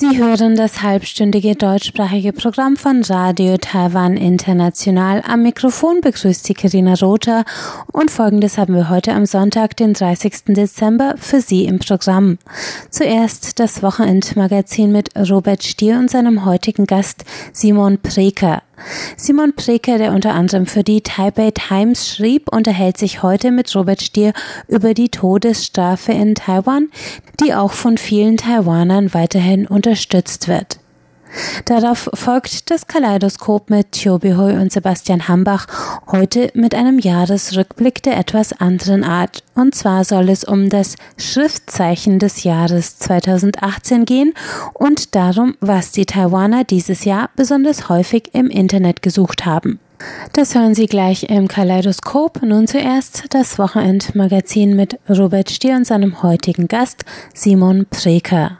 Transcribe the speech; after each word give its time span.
Sie 0.00 0.16
hören 0.16 0.54
das 0.54 0.82
halbstündige 0.82 1.56
deutschsprachige 1.56 2.32
Programm 2.32 2.76
von 2.76 3.02
Radio 3.02 3.56
Taiwan 3.56 4.16
International. 4.16 5.24
Am 5.26 5.42
Mikrofon 5.42 6.00
begrüßt 6.00 6.44
Sie 6.44 6.54
Karina 6.54 6.94
Rother 6.94 7.44
und 7.90 8.08
folgendes 8.08 8.58
haben 8.58 8.76
wir 8.76 8.90
heute 8.90 9.12
am 9.12 9.26
Sonntag, 9.26 9.76
den 9.76 9.94
30. 9.94 10.54
Dezember, 10.54 11.16
für 11.16 11.40
Sie 11.40 11.64
im 11.64 11.80
Programm. 11.80 12.38
Zuerst 12.90 13.58
das 13.58 13.82
Wochenendmagazin 13.82 14.92
mit 14.92 15.10
Robert 15.16 15.64
Stier 15.64 15.98
und 15.98 16.08
seinem 16.08 16.44
heutigen 16.44 16.86
Gast 16.86 17.24
Simon 17.52 17.98
Preker. 17.98 18.62
Simon 19.16 19.54
Preker, 19.54 19.98
der 19.98 20.12
unter 20.12 20.34
anderem 20.34 20.66
für 20.66 20.82
die 20.82 21.02
Taipei 21.02 21.50
Times 21.50 22.08
schrieb, 22.08 22.52
unterhält 22.52 22.98
sich 22.98 23.22
heute 23.22 23.50
mit 23.50 23.74
Robert 23.74 24.02
Stier 24.02 24.32
über 24.68 24.94
die 24.94 25.08
Todesstrafe 25.08 26.12
in 26.12 26.34
Taiwan, 26.34 26.88
die 27.40 27.54
auch 27.54 27.72
von 27.72 27.98
vielen 27.98 28.36
Taiwanern 28.36 29.14
weiterhin 29.14 29.66
unterstützt 29.66 30.48
wird. 30.48 30.78
Darauf 31.64 32.10
folgt 32.14 32.70
das 32.70 32.86
Kaleidoskop 32.86 33.70
mit 33.70 33.92
Thiobi 33.92 34.32
Hui 34.32 34.52
und 34.54 34.72
Sebastian 34.72 35.28
Hambach, 35.28 35.66
heute 36.10 36.50
mit 36.54 36.74
einem 36.74 36.98
Jahresrückblick 36.98 38.02
der 38.02 38.16
etwas 38.16 38.52
anderen 38.52 39.04
Art. 39.04 39.42
Und 39.54 39.74
zwar 39.74 40.04
soll 40.04 40.30
es 40.30 40.44
um 40.44 40.68
das 40.68 40.96
Schriftzeichen 41.18 42.18
des 42.18 42.44
Jahres 42.44 42.98
2018 42.98 44.04
gehen 44.04 44.34
und 44.74 45.14
darum, 45.14 45.56
was 45.60 45.92
die 45.92 46.06
Taiwaner 46.06 46.64
dieses 46.64 47.04
Jahr 47.04 47.30
besonders 47.36 47.88
häufig 47.88 48.30
im 48.32 48.48
Internet 48.48 49.02
gesucht 49.02 49.46
haben. 49.46 49.80
Das 50.32 50.54
hören 50.54 50.74
Sie 50.74 50.86
gleich 50.86 51.24
im 51.24 51.48
Kaleidoskop. 51.48 52.42
Nun 52.42 52.66
zuerst 52.66 53.24
das 53.30 53.58
Wochenendmagazin 53.58 54.76
mit 54.76 54.98
Robert 55.08 55.50
Stier 55.50 55.76
und 55.76 55.86
seinem 55.86 56.22
heutigen 56.22 56.68
Gast 56.68 57.04
Simon 57.34 57.86
Preker. 57.90 58.58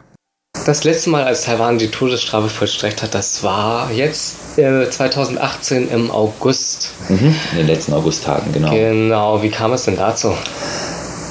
Das 0.67 0.85
letzte 0.85 1.11
Mal, 1.11 1.25
als 1.25 1.45
Taiwan 1.45 1.79
die 1.79 1.89
Todesstrafe 1.89 2.49
vollstreckt 2.49 3.03
hat, 3.03 3.15
das 3.15 3.43
war 3.43 3.91
jetzt 3.91 4.37
äh, 4.59 4.89
2018 4.89 5.91
im 5.91 6.11
August. 6.11 6.91
Mhm, 7.09 7.35
in 7.53 7.59
den 7.59 7.67
letzten 7.67 7.95
Augusttagen, 7.95 8.53
genau. 8.53 8.71
Genau, 8.71 9.43
wie 9.43 9.51
kam 9.51 9.73
es 9.73 9.85
denn 9.85 9.97
dazu? 9.97 10.35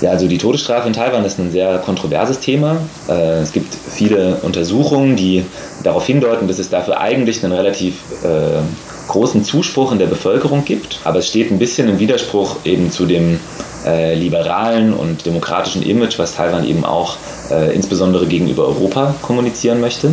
Ja, 0.02 0.12
also 0.12 0.28
die 0.28 0.38
Todesstrafe 0.38 0.88
in 0.88 0.94
Taiwan 0.94 1.26
ist 1.26 1.40
ein 1.40 1.52
sehr 1.52 1.80
kontroverses 1.80 2.40
Thema. 2.40 2.78
Äh, 3.10 3.40
es 3.40 3.52
gibt 3.52 3.74
viele 3.74 4.36
Untersuchungen, 4.44 5.16
die 5.16 5.44
darauf 5.84 6.06
hindeuten, 6.06 6.48
dass 6.48 6.60
es 6.60 6.70
dafür 6.70 7.00
eigentlich 7.00 7.44
einen 7.44 7.54
relativ 7.54 7.96
äh, 8.24 8.62
großen 9.08 9.44
Zuspruch 9.44 9.92
in 9.92 10.00
der 10.00 10.08
Bevölkerung 10.08 10.66
gibt. 10.66 11.00
Aber 11.04 11.20
es 11.20 11.28
steht 11.28 11.52
ein 11.52 11.60
bisschen 11.60 11.90
im 11.90 12.00
Widerspruch 12.00 12.58
eben 12.66 12.92
zu 12.92 13.06
dem 13.06 13.40
äh, 13.86 14.16
liberalen 14.16 14.94
und 14.94 15.26
demokratischen 15.26 15.84
Image, 15.84 16.20
was 16.20 16.36
Taiwan 16.36 16.66
eben 16.66 16.86
auch 16.86 17.18
äh, 17.50 17.74
insbesondere 17.74 18.26
gegenüber 18.26 18.68
Europa 18.68 19.16
kommunizieren 19.22 19.80
möchte. 19.80 20.12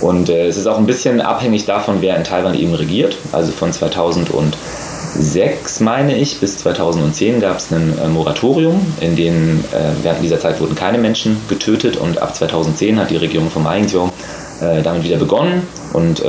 Und 0.00 0.28
äh, 0.28 0.46
es 0.46 0.56
ist 0.56 0.66
auch 0.66 0.78
ein 0.78 0.86
bisschen 0.86 1.20
abhängig 1.20 1.66
davon, 1.66 1.98
wer 2.00 2.16
in 2.16 2.24
Taiwan 2.24 2.54
eben 2.54 2.74
regiert. 2.74 3.16
Also 3.32 3.52
von 3.52 3.72
2006, 3.72 5.80
meine 5.80 6.16
ich, 6.16 6.40
bis 6.40 6.58
2010 6.58 7.40
gab 7.40 7.58
es 7.58 7.70
ein 7.70 7.96
äh, 7.98 8.08
Moratorium, 8.08 8.80
in 9.00 9.16
dem 9.16 9.60
äh, 9.60 9.62
während 10.02 10.22
dieser 10.22 10.40
Zeit 10.40 10.60
wurden 10.60 10.74
keine 10.74 10.98
Menschen 10.98 11.36
getötet 11.48 11.96
und 11.96 12.20
ab 12.20 12.34
2010 12.34 12.98
hat 12.98 13.10
die 13.10 13.16
Regierung 13.16 13.50
von 13.50 13.62
Ma 13.62 13.76
Ying-jeou 13.76 14.10
äh, 14.60 14.82
damit 14.82 15.04
wieder 15.04 15.18
begonnen 15.18 15.62
und 15.92 16.22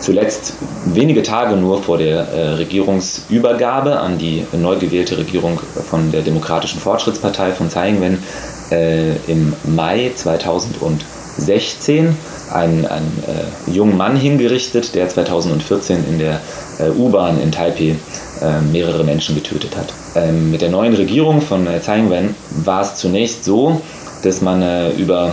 zuletzt 0.00 0.54
wenige 0.86 1.22
Tage 1.22 1.56
nur 1.56 1.82
vor 1.82 1.98
der 1.98 2.28
äh, 2.28 2.48
Regierungsübergabe 2.54 3.98
an 3.98 4.18
die 4.18 4.44
neu 4.52 4.76
gewählte 4.76 5.18
Regierung 5.18 5.60
von 5.88 6.12
der 6.12 6.22
Demokratischen 6.22 6.80
Fortschrittspartei 6.80 7.52
von 7.52 7.68
Tsai 7.68 7.90
Ing-wen 7.90 8.18
äh, 8.70 9.16
im 9.26 9.54
Mai 9.64 10.12
2016 10.14 12.16
einen, 12.52 12.86
einen 12.86 13.24
äh, 13.26 13.70
jungen 13.70 13.96
Mann 13.96 14.16
hingerichtet, 14.16 14.94
der 14.94 15.08
2014 15.08 16.04
in 16.08 16.18
der 16.18 16.40
äh, 16.78 16.90
U-Bahn 16.90 17.40
in 17.40 17.52
Taipei 17.52 17.96
mehrere 18.70 19.02
Menschen 19.02 19.34
getötet 19.34 19.76
hat. 19.76 19.92
Ähm, 20.14 20.52
mit 20.52 20.62
der 20.62 20.68
neuen 20.68 20.94
Regierung 20.94 21.40
von 21.40 21.66
Tsai 21.80 21.98
Ing-wen 21.98 22.36
war 22.64 22.82
es 22.82 22.94
zunächst 22.94 23.44
so, 23.44 23.80
dass 24.22 24.42
man 24.42 24.62
über 24.96 25.32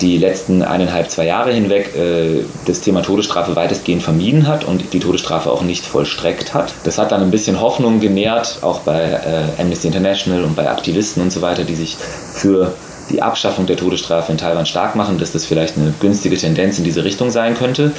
die 0.00 0.18
letzten 0.18 0.62
eineinhalb, 0.62 1.10
zwei 1.10 1.26
Jahre 1.26 1.52
hinweg 1.52 1.94
äh, 1.94 2.44
das 2.66 2.80
Thema 2.80 3.02
Todesstrafe 3.02 3.54
weitestgehend 3.56 4.02
vermieden 4.02 4.46
hat 4.46 4.64
und 4.64 4.92
die 4.92 5.00
Todesstrafe 5.00 5.50
auch 5.50 5.62
nicht 5.62 5.84
vollstreckt 5.84 6.54
hat. 6.54 6.72
Das 6.84 6.98
hat 6.98 7.12
dann 7.12 7.22
ein 7.22 7.30
bisschen 7.30 7.60
Hoffnung 7.60 8.00
genährt, 8.00 8.58
auch 8.62 8.80
bei 8.80 9.00
äh, 9.02 9.60
Amnesty 9.60 9.88
International 9.88 10.44
und 10.44 10.56
bei 10.56 10.70
Aktivisten 10.70 11.22
und 11.22 11.32
so 11.32 11.42
weiter, 11.42 11.64
die 11.64 11.74
sich 11.74 11.96
für 11.96 12.72
die 13.10 13.22
Abschaffung 13.22 13.66
der 13.66 13.76
Todesstrafe 13.76 14.32
in 14.32 14.38
Taiwan 14.38 14.66
stark 14.66 14.96
machen, 14.96 15.18
dass 15.18 15.32
das 15.32 15.44
vielleicht 15.44 15.76
eine 15.76 15.92
günstige 16.00 16.36
Tendenz 16.36 16.78
in 16.78 16.84
diese 16.84 17.04
Richtung 17.04 17.30
sein 17.30 17.56
könnte. 17.56 17.92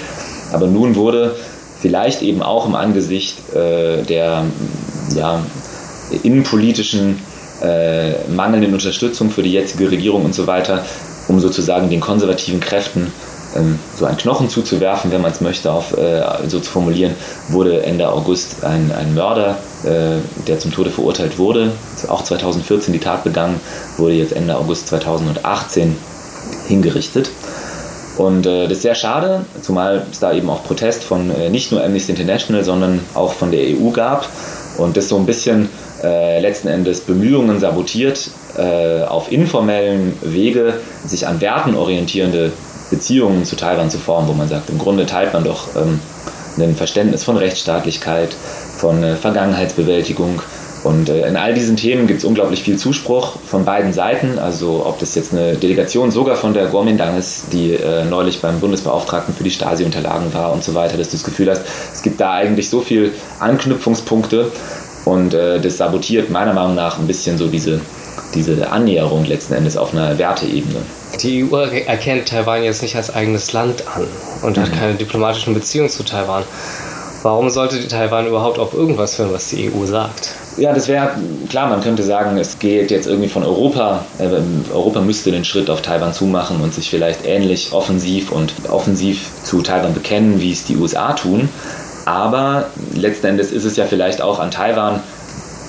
Aber 0.53 0.67
nun 0.67 0.95
wurde 0.95 1.35
vielleicht 1.81 2.21
eben 2.21 2.41
auch 2.41 2.65
im 2.65 2.75
Angesicht 2.75 3.37
äh, 3.53 4.03
der 4.03 4.45
ja, 5.15 5.41
innenpolitischen 6.23 7.19
äh, 7.61 8.13
mangelnden 8.29 8.73
Unterstützung 8.73 9.29
für 9.29 9.43
die 9.43 9.51
jetzige 9.51 9.91
Regierung 9.91 10.25
und 10.25 10.33
so 10.33 10.47
weiter 10.47 10.83
um 11.31 11.39
sozusagen 11.39 11.89
den 11.89 12.01
konservativen 12.01 12.59
Kräften 12.59 13.11
ähm, 13.55 13.79
so 13.97 14.05
einen 14.05 14.17
Knochen 14.17 14.49
zuzuwerfen, 14.49 15.11
wenn 15.11 15.21
man 15.21 15.31
es 15.31 15.41
möchte, 15.41 15.71
auf, 15.71 15.97
äh, 15.97 16.21
so 16.47 16.59
zu 16.59 16.69
formulieren, 16.69 17.15
wurde 17.49 17.83
Ende 17.83 18.09
August 18.09 18.63
ein, 18.63 18.91
ein 18.91 19.13
Mörder, 19.15 19.57
äh, 19.83 20.17
der 20.47 20.59
zum 20.59 20.73
Tode 20.73 20.89
verurteilt 20.89 21.37
wurde, 21.37 21.71
auch 22.09 22.23
2014 22.23 22.93
die 22.93 22.99
Tat 22.99 23.23
begangen, 23.23 23.59
wurde 23.97 24.13
jetzt 24.13 24.33
Ende 24.33 24.57
August 24.57 24.87
2018 24.89 25.95
hingerichtet. 26.67 27.29
Und 28.17 28.45
äh, 28.45 28.63
das 28.63 28.73
ist 28.73 28.81
sehr 28.81 28.95
schade, 28.95 29.45
zumal 29.61 30.05
es 30.11 30.19
da 30.19 30.33
eben 30.33 30.49
auch 30.49 30.65
Protest 30.65 31.03
von 31.03 31.31
äh, 31.31 31.49
nicht 31.49 31.71
nur 31.71 31.83
Amnesty 31.83 32.11
International, 32.11 32.63
sondern 32.63 32.99
auch 33.13 33.33
von 33.33 33.51
der 33.51 33.61
EU 33.61 33.89
gab 33.91 34.27
und 34.77 34.97
das 34.97 35.07
so 35.07 35.15
ein 35.15 35.25
bisschen 35.25 35.69
äh, 36.03 36.39
letzten 36.39 36.67
Endes 36.67 37.01
Bemühungen 37.01 37.59
sabotiert, 37.59 38.29
äh, 38.57 39.03
auf 39.03 39.31
informellen 39.31 40.17
Wege 40.21 40.73
sich 41.05 41.27
an 41.27 41.41
Werten 41.41 41.75
orientierende 41.75 42.51
Beziehungen 42.89 43.45
zu 43.45 43.55
Taiwan 43.55 43.89
zu 43.89 43.97
formen, 43.97 44.27
wo 44.27 44.33
man 44.33 44.47
sagt, 44.47 44.69
im 44.69 44.77
Grunde 44.77 45.05
teilt 45.05 45.33
man 45.33 45.43
doch 45.43 45.75
ähm, 45.75 45.99
ein 46.59 46.75
Verständnis 46.75 47.23
von 47.23 47.37
Rechtsstaatlichkeit, 47.37 48.35
von 48.77 49.03
äh, 49.03 49.15
Vergangenheitsbewältigung. 49.15 50.41
Und 50.83 51.09
äh, 51.09 51.27
in 51.27 51.37
all 51.37 51.53
diesen 51.53 51.77
Themen 51.77 52.07
gibt 52.07 52.19
es 52.19 52.25
unglaublich 52.25 52.63
viel 52.63 52.77
Zuspruch 52.77 53.37
von 53.45 53.65
beiden 53.65 53.93
Seiten. 53.93 54.39
Also 54.39 54.83
ob 54.85 54.99
das 54.99 55.15
jetzt 55.15 55.31
eine 55.31 55.55
Delegation 55.55 56.11
sogar 56.11 56.35
von 56.35 56.53
der 56.53 56.67
Kuomintang 56.67 57.17
ist, 57.17 57.53
die 57.53 57.73
äh, 57.73 58.03
neulich 58.05 58.41
beim 58.41 58.59
Bundesbeauftragten 58.59 59.33
für 59.35 59.43
die 59.43 59.51
Stasi-Unterlagen 59.51 60.33
war 60.33 60.51
und 60.51 60.63
so 60.63 60.73
weiter, 60.73 60.97
dass 60.97 61.09
du 61.09 61.17
das 61.17 61.23
Gefühl 61.23 61.49
hast, 61.49 61.61
es 61.93 62.01
gibt 62.01 62.19
da 62.19 62.33
eigentlich 62.33 62.69
so 62.69 62.81
viele 62.81 63.11
Anknüpfungspunkte 63.39 64.51
und 65.11 65.33
äh, 65.33 65.59
das 65.59 65.77
sabotiert 65.77 66.29
meiner 66.29 66.53
Meinung 66.53 66.75
nach 66.75 66.97
ein 66.97 67.07
bisschen 67.07 67.37
so 67.37 67.47
diese 67.47 67.81
diese 68.33 68.71
Annäherung 68.71 69.25
letzten 69.25 69.53
Endes 69.53 69.77
auf 69.77 69.93
einer 69.93 70.17
Werteebene. 70.17 70.79
Die 71.21 71.43
EU 71.43 71.57
erkennt 71.57 72.29
Taiwan 72.29 72.63
jetzt 72.63 72.81
nicht 72.81 72.95
als 72.95 73.13
eigenes 73.13 73.51
Land 73.51 73.83
an 73.93 74.07
und 74.41 74.57
mhm. 74.57 74.61
hat 74.61 74.73
keine 74.73 74.93
diplomatischen 74.95 75.53
Beziehungen 75.53 75.89
zu 75.89 76.03
Taiwan. 76.03 76.43
Warum 77.23 77.51
sollte 77.51 77.79
die 77.79 77.87
Taiwan 77.87 78.25
überhaupt 78.25 78.57
auf 78.57 78.73
irgendwas 78.73 79.19
hören, 79.19 79.31
was 79.31 79.49
die 79.49 79.69
EU 79.71 79.85
sagt? 79.85 80.29
Ja, 80.57 80.73
das 80.73 80.87
wäre 80.87 81.11
klar, 81.49 81.69
man 81.69 81.81
könnte 81.81 82.01
sagen, 82.03 82.37
es 82.37 82.57
geht 82.57 82.89
jetzt 82.89 83.05
irgendwie 83.05 83.29
von 83.29 83.43
Europa. 83.43 84.05
Äh, 84.17 84.29
Europa 84.73 85.01
müsste 85.01 85.31
den 85.31 85.45
Schritt 85.45 85.69
auf 85.69 85.81
Taiwan 85.81 86.13
zumachen 86.13 86.59
und 86.61 86.73
sich 86.73 86.89
vielleicht 86.89 87.25
ähnlich 87.25 87.73
offensiv 87.73 88.31
und 88.31 88.53
offensiv 88.69 89.29
zu 89.43 89.61
Taiwan 89.61 89.93
bekennen, 89.93 90.41
wie 90.41 90.51
es 90.51 90.65
die 90.65 90.77
USA 90.77 91.13
tun. 91.13 91.47
Aber 92.11 92.65
letzten 92.93 93.27
Endes 93.27 93.53
ist 93.53 93.63
es 93.63 93.77
ja 93.77 93.85
vielleicht 93.85 94.21
auch 94.21 94.39
an 94.39 94.51
Taiwan 94.51 94.99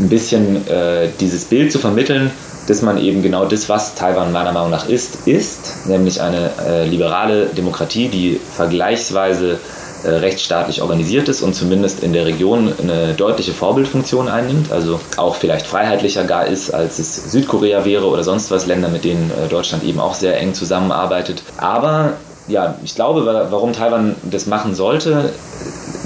ein 0.00 0.08
bisschen 0.08 0.66
äh, 0.66 1.08
dieses 1.20 1.44
Bild 1.44 1.70
zu 1.70 1.78
vermitteln, 1.78 2.32
dass 2.66 2.82
man 2.82 2.98
eben 2.98 3.22
genau 3.22 3.44
das, 3.44 3.68
was 3.68 3.94
Taiwan 3.94 4.32
meiner 4.32 4.50
Meinung 4.50 4.70
nach 4.70 4.88
ist, 4.88 5.28
ist, 5.28 5.86
nämlich 5.86 6.20
eine 6.20 6.50
äh, 6.66 6.88
liberale 6.88 7.46
Demokratie, 7.46 8.08
die 8.08 8.40
vergleichsweise 8.56 9.60
äh, 10.02 10.08
rechtsstaatlich 10.08 10.82
organisiert 10.82 11.28
ist 11.28 11.42
und 11.42 11.54
zumindest 11.54 12.02
in 12.02 12.12
der 12.12 12.26
Region 12.26 12.72
eine 12.82 13.14
deutliche 13.14 13.52
Vorbildfunktion 13.52 14.26
einnimmt, 14.28 14.72
also 14.72 14.98
auch 15.16 15.36
vielleicht 15.36 15.66
freiheitlicher 15.66 16.24
gar 16.24 16.46
ist, 16.46 16.74
als 16.74 16.98
es 16.98 17.30
Südkorea 17.30 17.84
wäre 17.84 18.06
oder 18.06 18.24
sonst 18.24 18.50
was, 18.50 18.66
Länder, 18.66 18.88
mit 18.88 19.04
denen 19.04 19.30
äh, 19.30 19.48
Deutschland 19.48 19.84
eben 19.84 20.00
auch 20.00 20.14
sehr 20.14 20.36
eng 20.38 20.54
zusammenarbeitet. 20.54 21.44
Aber 21.56 22.14
ja, 22.48 22.74
ich 22.82 22.96
glaube, 22.96 23.24
warum 23.50 23.72
Taiwan 23.72 24.16
das 24.24 24.46
machen 24.46 24.74
sollte, 24.74 25.32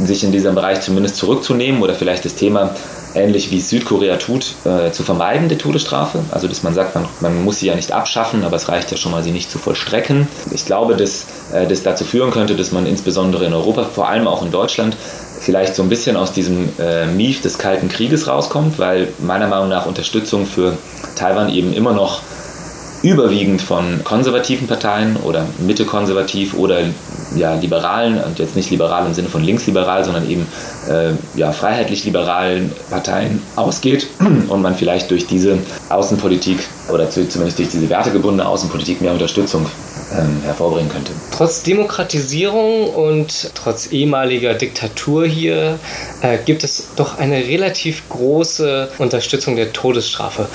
sich 0.05 0.25
in 0.25 0.33
diesem 0.33 0.55
Bereich 0.55 0.81
zumindest 0.81 1.17
zurückzunehmen 1.17 1.83
oder 1.83 1.95
vielleicht 1.95 2.25
das 2.25 2.35
Thema 2.35 2.75
ähnlich 3.15 3.51
wie 3.51 3.61
Südkorea 3.61 4.17
tut, 4.17 4.55
äh, 4.65 4.91
zu 4.93 5.03
vermeiden, 5.03 5.49
die 5.49 5.57
Todesstrafe. 5.57 6.21
Also 6.31 6.49
dass 6.49 6.63
man 6.63 6.75
sagt, 6.75 6.95
man, 6.95 7.07
man, 7.21 7.45
muss 7.45 7.61
sie 7.61 7.67
ja 7.67 7.75
nicht 7.75 7.93
abschaffen, 7.93 8.45
aber 8.45 8.57
es 8.57 8.69
reicht 8.69 8.91
ja 8.91 8.97
schon 8.97 9.13
mal, 9.13 9.23
sie 9.23 9.31
nicht 9.31 9.51
zu 9.51 9.59
vollstrecken. 9.59 10.29
Ich 10.53 10.67
glaube, 10.67 10.97
dass 10.97 11.25
äh, 11.53 11.67
das 11.67 11.83
dazu 11.83 12.05
führen 12.05 12.31
könnte, 12.31 12.57
dass 12.57 12.73
man 12.73 12.87
insbesondere 12.87 13.47
in 13.47 13.55
Europa, 13.55 13.85
vor 13.85 14.09
allem 14.09 14.29
auch 14.29 14.45
in 14.45 14.51
Deutschland, 14.51 14.97
vielleicht 15.41 15.75
so 15.75 15.83
ein 15.83 15.89
bisschen 15.89 16.17
aus 16.17 16.33
diesem 16.33 16.69
äh, 16.79 17.07
Mief 17.07 17.41
des 17.41 17.59
Kalten 17.59 17.89
Krieges 17.89 18.27
rauskommt, 18.27 18.79
weil 18.79 19.09
meiner 19.19 19.47
Meinung 19.47 19.69
nach 19.69 19.87
Unterstützung 19.87 20.47
für 20.47 20.77
Taiwan 21.15 21.49
eben 21.51 21.73
immer 21.73 21.93
noch 21.93 22.21
überwiegend 23.07 23.63
von 23.63 24.03
konservativen 24.03 24.67
Parteien 24.67 25.17
oder 25.17 25.47
mittekonservativ 25.59 26.55
oder 26.55 26.81
ja, 27.37 27.55
liberalen, 27.55 28.21
und 28.23 28.39
jetzt 28.39 28.57
nicht 28.57 28.71
liberal 28.71 29.07
im 29.07 29.15
Sinne 29.15 29.29
von 29.29 29.45
linksliberal, 29.45 30.05
sondern 30.05 30.29
eben 30.29 30.47
äh, 30.89 31.11
ja, 31.39 31.53
freiheitlich-liberalen 31.53 32.73
Parteien 32.91 33.43
ausgeht 33.55 34.09
und 34.49 34.61
man 34.61 34.75
vielleicht 34.75 35.11
durch 35.11 35.27
diese 35.27 35.59
Außenpolitik 35.89 36.59
oder 36.93 37.09
zumindest 37.09 37.59
durch 37.59 37.69
diese 37.69 37.89
wertegebundene 37.89 38.49
Außenpolitik 38.49 39.01
mehr 39.01 39.13
Unterstützung 39.13 39.67
ähm, 40.19 40.41
hervorbringen 40.45 40.91
könnte. 40.91 41.13
Trotz 41.37 41.63
Demokratisierung 41.63 42.91
und 42.91 43.51
trotz 43.55 43.93
ehemaliger 43.93 44.55
Diktatur 44.55 45.27
hier 45.27 45.79
äh, 46.23 46.39
gibt 46.45 46.65
es 46.65 46.89
doch 46.97 47.19
eine 47.19 47.37
relativ 47.37 48.09
große 48.09 48.89
Unterstützung 48.99 49.57
der 49.57 49.73
Todesstrafe. 49.73 50.49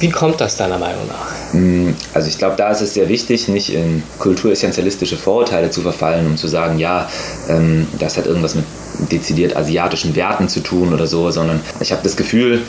Wie 0.00 0.08
kommt 0.08 0.40
das 0.40 0.56
deiner 0.56 0.78
Meinung 0.78 1.06
nach? 1.06 1.52
Mm, 1.52 1.90
also 2.14 2.28
ich 2.28 2.38
glaube, 2.38 2.56
da 2.56 2.70
ist 2.70 2.80
es 2.80 2.94
sehr 2.94 3.08
wichtig, 3.08 3.48
nicht 3.48 3.72
in 3.72 4.02
kulturessentialistische 4.18 5.16
Vorurteile 5.16 5.70
zu 5.70 5.82
verfallen 5.82 6.26
und 6.26 6.38
zu 6.38 6.48
sagen, 6.48 6.78
ja, 6.78 7.08
ähm, 7.48 7.86
das 7.98 8.16
hat 8.16 8.26
irgendwas 8.26 8.54
mit 8.54 8.64
dezidiert 9.12 9.56
asiatischen 9.56 10.16
Werten 10.16 10.48
zu 10.48 10.60
tun 10.60 10.94
oder 10.94 11.06
so, 11.06 11.30
sondern 11.30 11.60
ich 11.80 11.92
habe 11.92 12.02
das 12.02 12.16
Gefühl, 12.16 12.62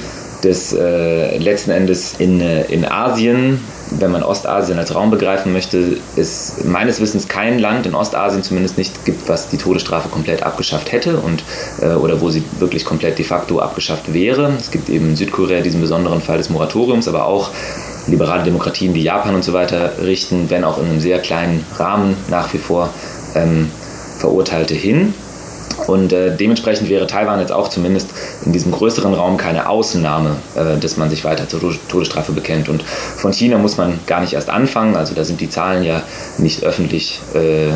dass 0.43 0.73
äh, 0.73 1.37
letzten 1.37 1.71
Endes 1.71 2.15
in, 2.17 2.41
äh, 2.41 2.63
in 2.65 2.85
Asien, 2.85 3.61
wenn 3.91 4.11
man 4.11 4.23
Ostasien 4.23 4.79
als 4.79 4.95
Raum 4.95 5.11
begreifen 5.11 5.53
möchte, 5.53 5.97
es 6.15 6.63
meines 6.63 7.01
Wissens 7.01 7.27
kein 7.27 7.59
Land 7.59 7.85
in 7.85 7.93
Ostasien 7.93 8.41
zumindest 8.41 8.77
nicht 8.77 9.05
gibt, 9.05 9.27
was 9.27 9.49
die 9.49 9.57
Todesstrafe 9.57 10.09
komplett 10.09 10.43
abgeschafft 10.43 10.91
hätte 10.91 11.17
und, 11.17 11.43
äh, 11.81 11.93
oder 11.93 12.21
wo 12.21 12.29
sie 12.29 12.43
wirklich 12.59 12.85
komplett 12.85 13.19
de 13.19 13.25
facto 13.25 13.59
abgeschafft 13.59 14.13
wäre. 14.13 14.53
Es 14.57 14.71
gibt 14.71 14.89
eben 14.89 15.09
in 15.09 15.15
Südkorea 15.15 15.61
diesen 15.61 15.81
besonderen 15.81 16.21
Fall 16.21 16.37
des 16.37 16.49
Moratoriums, 16.49 17.07
aber 17.07 17.25
auch 17.25 17.49
liberale 18.07 18.43
Demokratien 18.43 18.93
wie 18.93 19.03
Japan 19.03 19.35
und 19.35 19.43
so 19.43 19.53
weiter 19.53 19.93
richten, 20.01 20.49
wenn 20.49 20.63
auch 20.63 20.77
in 20.79 20.85
einem 20.85 20.99
sehr 20.99 21.19
kleinen 21.19 21.65
Rahmen 21.77 22.15
nach 22.29 22.53
wie 22.53 22.57
vor 22.57 22.89
ähm, 23.35 23.69
Verurteilte 24.17 24.73
hin. 24.73 25.13
Und 25.87 26.13
äh, 26.13 26.35
dementsprechend 26.35 26.89
wäre 26.89 27.07
Taiwan 27.07 27.39
jetzt 27.39 27.51
auch 27.51 27.69
zumindest 27.69 28.09
in 28.45 28.53
diesem 28.53 28.71
größeren 28.71 29.13
Raum 29.13 29.37
keine 29.37 29.69
Ausnahme, 29.69 30.35
äh, 30.55 30.77
dass 30.79 30.97
man 30.97 31.09
sich 31.09 31.23
weiter 31.23 31.47
zur 31.47 31.73
Todesstrafe 31.89 32.31
bekennt. 32.31 32.69
Und 32.69 32.83
von 32.83 33.33
China 33.33 33.57
muss 33.57 33.77
man 33.77 33.99
gar 34.07 34.21
nicht 34.21 34.33
erst 34.33 34.49
anfangen. 34.49 34.95
Also 34.95 35.13
da 35.13 35.23
sind 35.23 35.41
die 35.41 35.49
Zahlen 35.49 35.83
ja 35.83 36.01
nicht 36.37 36.63
öffentlich 36.63 37.19
äh, 37.33 37.69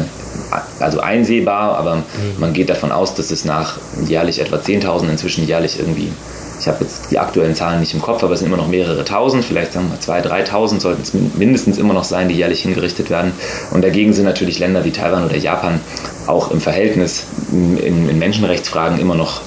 also 0.79 0.99
einsehbar, 0.99 1.77
aber 1.77 1.97
mhm. 1.97 2.03
man 2.39 2.53
geht 2.53 2.69
davon 2.69 2.91
aus, 2.91 3.15
dass 3.15 3.31
es 3.31 3.45
nach 3.45 3.77
jährlich 4.07 4.39
etwa 4.39 4.57
10.000, 4.57 5.09
inzwischen 5.09 5.47
jährlich 5.47 5.79
irgendwie 5.79 6.11
ich 6.59 6.67
habe 6.67 6.83
jetzt 6.83 7.11
die 7.11 7.19
aktuellen 7.19 7.55
Zahlen 7.55 7.79
nicht 7.79 7.93
im 7.93 8.01
Kopf, 8.01 8.23
aber 8.23 8.33
es 8.33 8.39
sind 8.39 8.47
immer 8.47 8.57
noch 8.57 8.67
mehrere 8.67 9.03
tausend, 9.05 9.43
vielleicht 9.43 9.73
sagen 9.73 9.91
wir 9.91 9.99
2.000, 9.99 10.49
3.000 10.49 10.79
sollten 10.79 11.01
es 11.01 11.13
mindestens 11.13 11.77
immer 11.77 11.93
noch 11.93 12.03
sein, 12.03 12.29
die 12.29 12.35
jährlich 12.35 12.61
hingerichtet 12.61 13.09
werden. 13.09 13.33
Und 13.71 13.83
dagegen 13.83 14.13
sind 14.13 14.25
natürlich 14.25 14.59
Länder 14.59 14.85
wie 14.85 14.91
Taiwan 14.91 15.25
oder 15.25 15.37
Japan 15.37 15.79
auch 16.27 16.51
im 16.51 16.61
Verhältnis 16.61 17.25
in, 17.51 18.09
in 18.09 18.19
Menschenrechtsfragen 18.19 18.99
immer 18.99 19.15
noch 19.15 19.41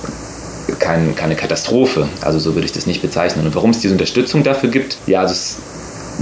kein, 0.79 1.15
keine 1.17 1.35
Katastrophe. 1.35 2.09
Also 2.21 2.39
so 2.39 2.55
würde 2.55 2.67
ich 2.67 2.73
das 2.73 2.87
nicht 2.87 3.03
bezeichnen. 3.03 3.47
Und 3.47 3.55
warum 3.55 3.71
es 3.71 3.81
diese 3.81 3.95
Unterstützung 3.95 4.43
dafür 4.43 4.71
gibt, 4.71 4.99
ja, 5.07 5.25
es 5.25 5.57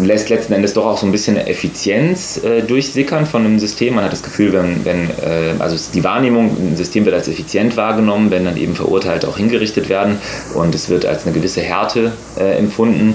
lässt 0.03 0.29
letzten 0.29 0.53
Endes 0.53 0.75
doch 0.75 0.85
auch 0.85 0.99
so 0.99 1.07
ein 1.07 1.13
bisschen 1.13 1.37
Effizienz 1.37 2.43
äh, 2.45 2.63
durchsickern 2.63 3.27
von 3.27 3.45
einem 3.45 3.59
System. 3.59 3.95
Man 3.95 4.05
hat 4.05 4.13
das 4.13 4.23
Gefühl, 4.23 4.53
wenn, 4.53 4.85
wenn 4.85 5.11
äh, 5.11 5.55
also 5.59 5.77
die 5.95 6.05
Wahrnehmung, 6.05 6.57
ein 6.59 6.77
System 6.77 7.05
wird 7.05 7.15
als 7.15 7.29
effizient 7.29 7.77
wahrgenommen, 7.77 8.31
wenn 8.31 8.45
dann 8.45 8.57
eben 8.57 8.75
Verurteilte 8.75 9.29
auch 9.29 9.37
hingerichtet 9.37 9.89
werden 9.89 10.19
und 10.55 10.75
es 10.75 10.89
wird 10.89 11.07
als 11.07 11.25
eine 11.25 11.35
gewisse 11.35 11.63
Härte 11.63 12.13
äh, 12.39 12.59
empfunden 12.59 13.15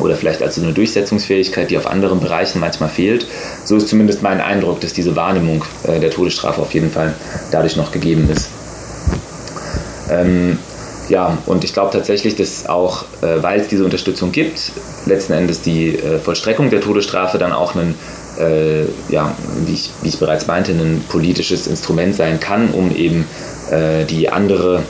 oder 0.00 0.16
vielleicht 0.16 0.42
als 0.42 0.56
so 0.56 0.62
eine 0.62 0.72
Durchsetzungsfähigkeit, 0.72 1.70
die 1.70 1.78
auf 1.78 1.86
anderen 1.86 2.20
Bereichen 2.20 2.58
manchmal 2.58 2.88
fehlt. 2.88 3.26
So 3.64 3.76
ist 3.76 3.88
zumindest 3.88 4.22
mein 4.22 4.40
Eindruck, 4.40 4.80
dass 4.80 4.92
diese 4.92 5.14
Wahrnehmung 5.16 5.64
äh, 5.84 6.00
der 6.00 6.10
Todesstrafe 6.10 6.60
auf 6.60 6.72
jeden 6.74 6.90
Fall 6.90 7.14
dadurch 7.50 7.76
noch 7.76 7.92
gegeben 7.92 8.28
ist. 8.30 8.48
Ähm, 10.10 10.58
ja, 11.08 11.36
und 11.46 11.64
ich 11.64 11.72
glaube 11.72 11.90
tatsächlich, 11.92 12.36
dass 12.36 12.66
auch, 12.66 13.04
äh, 13.22 13.42
weil 13.42 13.60
es 13.60 13.68
diese 13.68 13.84
Unterstützung 13.84 14.32
gibt, 14.32 14.72
letzten 15.06 15.34
Endes 15.34 15.60
die 15.60 15.96
äh, 15.96 16.18
Vollstreckung 16.18 16.70
der 16.70 16.80
Todesstrafe 16.80 17.38
dann 17.38 17.52
auch 17.52 17.74
ein, 17.74 17.94
äh, 18.38 18.84
ja, 19.10 19.34
wie 19.66 19.74
ich, 19.74 19.90
wie 20.02 20.08
ich 20.08 20.18
bereits 20.18 20.46
meinte, 20.46 20.72
ein 20.72 21.04
politisches 21.08 21.66
Instrument 21.66 22.14
sein 22.14 22.40
kann, 22.40 22.70
um 22.70 22.94
eben 22.94 23.26
äh, 23.70 24.04
die 24.04 24.30
andere 24.30 24.82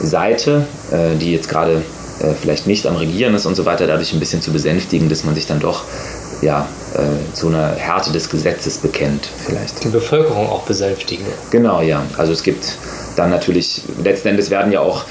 Seite, 0.00 0.66
äh, 0.90 1.16
die 1.18 1.32
jetzt 1.32 1.48
gerade 1.48 1.82
äh, 2.20 2.34
vielleicht 2.40 2.66
nicht 2.66 2.86
am 2.86 2.96
Regieren 2.96 3.34
ist 3.34 3.46
und 3.46 3.56
so 3.56 3.64
weiter, 3.64 3.86
dadurch 3.86 4.12
ein 4.12 4.20
bisschen 4.20 4.42
zu 4.42 4.52
besänftigen, 4.52 5.08
dass 5.08 5.24
man 5.24 5.34
sich 5.34 5.46
dann 5.46 5.60
doch 5.60 5.84
ja, 6.40 6.66
zu 7.34 7.46
einer 7.46 7.76
Härte 7.76 8.10
des 8.10 8.28
Gesetzes 8.28 8.78
bekennt, 8.78 9.28
vielleicht. 9.46 9.84
Die 9.84 9.88
Bevölkerung 9.88 10.50
auch 10.50 10.62
besänftigen. 10.62 11.24
Genau, 11.52 11.80
ja. 11.82 12.02
Also 12.18 12.32
es 12.32 12.42
gibt 12.42 12.76
dann 13.14 13.30
natürlich, 13.30 13.82
letzten 14.02 14.26
Endes 14.26 14.50
werden 14.50 14.72
ja 14.72 14.80
auch 14.80 15.04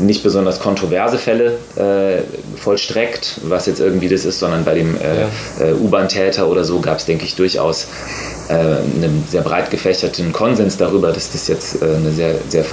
nicht 0.00 0.22
besonders 0.22 0.60
kontroverse 0.60 1.18
Fälle 1.18 1.58
äh, 1.76 2.22
vollstreckt, 2.56 3.40
was 3.44 3.66
jetzt 3.66 3.80
irgendwie 3.80 4.08
das 4.08 4.24
ist, 4.24 4.38
sondern 4.38 4.64
bei 4.64 4.74
dem 4.74 4.96
äh, 4.96 5.22
ja. 5.22 5.66
äh, 5.66 5.72
U-Bahn-Täter 5.72 6.48
oder 6.48 6.64
so 6.64 6.80
gab 6.80 6.98
es, 6.98 7.04
denke 7.04 7.24
ich, 7.24 7.36
durchaus 7.36 7.86
äh, 8.48 8.54
einen 8.54 9.24
sehr 9.28 9.42
breit 9.42 9.70
gefächerten 9.70 10.32
Konsens 10.32 10.76
darüber, 10.76 11.12
dass 11.12 11.32
das 11.32 11.48
jetzt 11.48 11.82
äh, 11.82 11.86
eine 11.86 12.10
sehr, 12.10 12.34
sehr, 12.48 12.64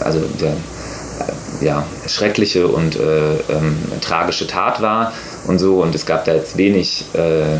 also 0.00 0.20
sehr 0.38 0.50
äh, 0.50 1.64
ja, 1.64 1.86
schreckliche 2.06 2.66
und 2.66 2.96
ähm, 2.96 3.76
tragische 4.00 4.46
Tat 4.46 4.82
war 4.82 5.12
und 5.46 5.58
so. 5.58 5.82
Und 5.82 5.94
es 5.94 6.06
gab 6.06 6.24
da 6.24 6.34
jetzt 6.34 6.56
wenig 6.56 7.04
äh, 7.14 7.54
äh, 7.54 7.58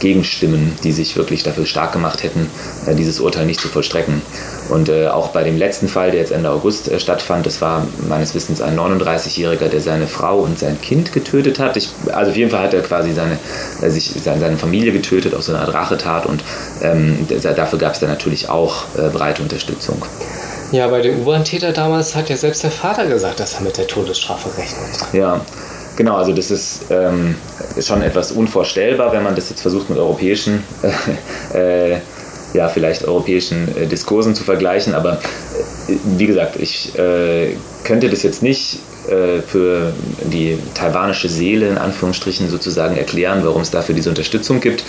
Gegenstimmen, 0.00 0.72
die 0.82 0.92
sich 0.92 1.16
wirklich 1.16 1.42
dafür 1.42 1.66
stark 1.66 1.92
gemacht 1.92 2.22
hätten, 2.22 2.50
äh, 2.86 2.94
dieses 2.94 3.20
Urteil 3.20 3.46
nicht 3.46 3.60
zu 3.60 3.68
vollstrecken. 3.68 4.22
Und 4.70 4.88
äh, 4.88 5.08
auch 5.08 5.28
bei 5.28 5.44
dem 5.44 5.58
letzten 5.58 5.88
Fall, 5.88 6.10
der 6.10 6.20
jetzt 6.20 6.32
Ende 6.32 6.50
August 6.50 6.90
äh, 6.90 6.98
stattfand, 6.98 7.46
das 7.46 7.60
war 7.60 7.86
meines 8.08 8.34
Wissens 8.34 8.62
ein 8.62 8.78
39-Jähriger, 8.78 9.68
der 9.68 9.80
seine 9.80 10.06
Frau 10.06 10.38
und 10.38 10.58
sein 10.58 10.80
Kind 10.80 11.12
getötet 11.12 11.58
hat. 11.58 11.76
Ich, 11.76 11.90
also 12.12 12.30
auf 12.30 12.36
jeden 12.36 12.50
Fall 12.50 12.62
hat 12.62 12.74
er 12.74 12.80
quasi 12.80 13.12
seine, 13.12 13.38
äh, 13.82 13.90
sich, 13.90 14.10
seine, 14.22 14.40
seine 14.40 14.56
Familie 14.56 14.92
getötet, 14.92 15.34
auf 15.34 15.42
so 15.42 15.52
eine 15.52 15.60
Art 15.60 15.74
Rachetat. 15.74 16.26
Und 16.26 16.42
ähm, 16.82 17.26
dafür 17.28 17.78
gab 17.78 17.94
es 17.94 18.00
dann 18.00 18.08
natürlich 18.08 18.48
auch 18.48 18.84
breite 19.12 19.42
Unterstützung. 19.42 20.04
Ja, 20.72 20.88
bei 20.88 21.02
dem 21.02 21.20
U-Bahn-Täter 21.20 21.72
damals 21.72 22.16
hat 22.16 22.30
ja 22.30 22.36
selbst 22.36 22.62
der 22.62 22.70
Vater 22.70 23.06
gesagt, 23.06 23.38
dass 23.38 23.54
er 23.54 23.60
mit 23.60 23.76
der 23.76 23.86
Todesstrafe 23.86 24.48
rechnet. 24.58 25.12
Ja, 25.12 25.40
Genau, 25.96 26.16
also 26.16 26.32
das 26.32 26.50
ist, 26.50 26.86
ähm, 26.90 27.36
schon 27.80 28.02
etwas 28.02 28.32
unvorstellbar, 28.32 29.12
wenn 29.12 29.22
man 29.22 29.34
das 29.34 29.50
jetzt 29.50 29.62
versucht 29.62 29.90
mit 29.90 29.98
europäischen, 29.98 30.64
äh, 31.54 31.98
ja, 32.52 32.68
vielleicht 32.68 33.04
europäischen 33.04 33.76
äh, 33.76 33.86
Diskursen 33.86 34.34
zu 34.34 34.44
vergleichen. 34.44 34.94
Aber 34.94 35.14
äh, 35.14 35.96
wie 36.16 36.26
gesagt, 36.26 36.56
ich 36.56 36.98
äh, 36.98 37.54
könnte 37.84 38.08
das 38.10 38.22
jetzt 38.22 38.42
nicht 38.42 38.78
äh, 39.08 39.40
für 39.42 39.92
die 40.24 40.58
taiwanische 40.74 41.28
Seele 41.28 41.68
in 41.68 41.78
Anführungsstrichen 41.78 42.48
sozusagen 42.48 42.96
erklären, 42.96 43.40
warum 43.44 43.62
es 43.62 43.70
dafür 43.70 43.94
diese 43.94 44.08
Unterstützung 44.08 44.60
gibt. 44.60 44.84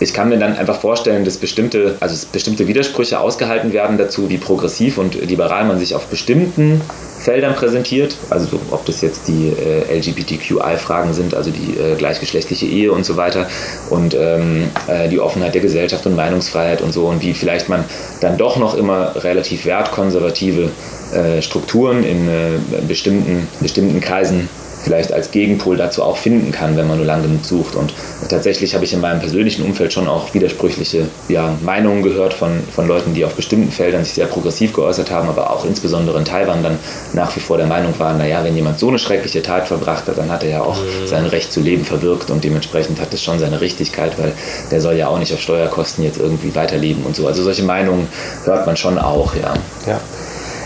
Ich 0.00 0.14
kann 0.14 0.28
mir 0.28 0.38
dann 0.38 0.56
einfach 0.56 0.80
vorstellen, 0.80 1.24
dass 1.24 1.36
bestimmte, 1.36 1.96
also 2.00 2.26
bestimmte 2.32 2.66
Widersprüche 2.66 3.20
ausgehalten 3.20 3.72
werden 3.72 3.98
dazu, 3.98 4.28
wie 4.30 4.38
progressiv 4.38 4.98
und 4.98 5.14
liberal 5.14 5.64
man 5.64 5.78
sich 5.78 5.94
auf 5.94 6.06
bestimmten 6.06 6.80
Feldern 7.20 7.54
präsentiert, 7.54 8.16
also 8.30 8.46
so, 8.46 8.60
ob 8.72 8.84
das 8.84 9.00
jetzt 9.00 9.28
die 9.28 9.50
äh, 9.50 9.96
LGBTQI-Fragen 9.98 11.14
sind, 11.14 11.34
also 11.34 11.52
die 11.52 11.78
äh, 11.78 11.94
gleichgeschlechtliche 11.94 12.66
Ehe 12.66 12.90
und 12.90 13.04
so 13.04 13.16
weiter 13.16 13.46
und 13.90 14.14
ähm, 14.14 14.64
äh, 14.88 15.08
die 15.08 15.20
Offenheit 15.20 15.54
der 15.54 15.60
Gesellschaft 15.60 16.04
und 16.06 16.16
Meinungsfreiheit 16.16 16.82
und 16.82 16.92
so 16.92 17.06
und 17.06 17.22
wie 17.22 17.32
vielleicht 17.32 17.68
man 17.68 17.84
dann 18.20 18.38
doch 18.38 18.56
noch 18.56 18.74
immer 18.74 19.14
relativ 19.22 19.66
wertkonservative 19.66 20.70
äh, 21.12 21.42
Strukturen 21.42 22.04
in 22.04 22.28
äh, 22.28 22.58
bestimmten, 22.86 23.46
bestimmten 23.60 24.00
Kreisen 24.00 24.48
vielleicht 24.82 25.12
als 25.12 25.30
Gegenpol 25.30 25.76
dazu 25.76 26.02
auch 26.02 26.16
finden 26.16 26.52
kann, 26.52 26.76
wenn 26.76 26.88
man 26.88 26.98
nur 26.98 27.06
lang 27.06 27.22
genug 27.22 27.44
sucht. 27.44 27.76
Und 27.76 27.92
tatsächlich 28.28 28.74
habe 28.74 28.84
ich 28.84 28.92
in 28.92 29.00
meinem 29.00 29.20
persönlichen 29.20 29.64
Umfeld 29.64 29.92
schon 29.92 30.08
auch 30.08 30.34
widersprüchliche 30.34 31.06
ja, 31.28 31.54
Meinungen 31.62 32.02
gehört 32.02 32.34
von, 32.34 32.62
von 32.74 32.88
Leuten, 32.88 33.14
die 33.14 33.24
auf 33.24 33.34
bestimmten 33.34 33.70
Feldern 33.70 34.04
sich 34.04 34.14
sehr 34.14 34.26
progressiv 34.26 34.72
geäußert 34.72 35.10
haben, 35.10 35.28
aber 35.28 35.50
auch 35.50 35.64
insbesondere 35.64 36.18
in 36.18 36.24
Taiwan 36.24 36.62
dann 36.62 36.78
nach 37.12 37.34
wie 37.36 37.40
vor 37.40 37.56
der 37.56 37.66
Meinung 37.66 37.98
waren, 37.98 38.18
naja, 38.18 38.42
wenn 38.44 38.56
jemand 38.56 38.78
so 38.78 38.88
eine 38.88 38.98
schreckliche 38.98 39.42
Tat 39.42 39.68
verbracht 39.68 40.08
hat, 40.08 40.18
dann 40.18 40.30
hat 40.30 40.42
er 40.42 40.50
ja 40.50 40.62
auch 40.62 40.76
mhm. 40.76 41.06
sein 41.06 41.26
Recht 41.26 41.52
zu 41.52 41.60
leben 41.60 41.84
verwirkt 41.84 42.30
und 42.30 42.42
dementsprechend 42.44 43.00
hat 43.00 43.14
es 43.14 43.22
schon 43.22 43.38
seine 43.38 43.60
Richtigkeit, 43.60 44.18
weil 44.18 44.32
der 44.70 44.80
soll 44.80 44.96
ja 44.96 45.08
auch 45.08 45.18
nicht 45.18 45.32
auf 45.32 45.40
Steuerkosten 45.40 46.04
jetzt 46.04 46.18
irgendwie 46.18 46.54
weiterleben 46.54 47.04
und 47.04 47.14
so. 47.14 47.26
Also 47.26 47.42
solche 47.42 47.62
Meinungen 47.62 48.08
hört 48.44 48.66
man 48.66 48.76
schon 48.76 48.98
auch, 48.98 49.34
ja. 49.34 49.54
Ja. 49.86 50.00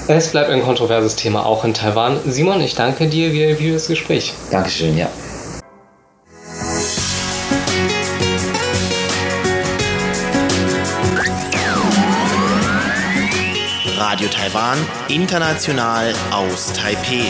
Es 0.09 0.31
bleibt 0.31 0.51
ein 0.51 0.63
kontroverses 0.63 1.17
Thema 1.17 1.45
auch 1.45 1.65
in 1.65 1.75
Taiwan. 1.75 2.21
Simon, 2.27 2.61
ich 2.61 2.77
danke 2.77 3.09
dir 3.09 3.57
für 3.57 3.73
das 3.73 3.89
Gespräch. 3.89 4.33
Dankeschön, 4.53 4.97
ja. 4.97 5.09
Radio 13.99 14.29
Taiwan, 14.29 14.79
international 15.09 16.15
aus 16.31 16.73
Taipeh. 16.73 17.25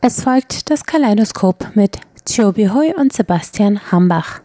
Es 0.00 0.22
folgt 0.22 0.70
das 0.70 0.84
Kaleidoskop 0.84 1.74
mit 1.74 1.98
Chobi 2.28 2.68
Hui 2.68 2.94
und 2.94 3.12
Sebastian 3.12 3.90
Hambach. 3.90 4.40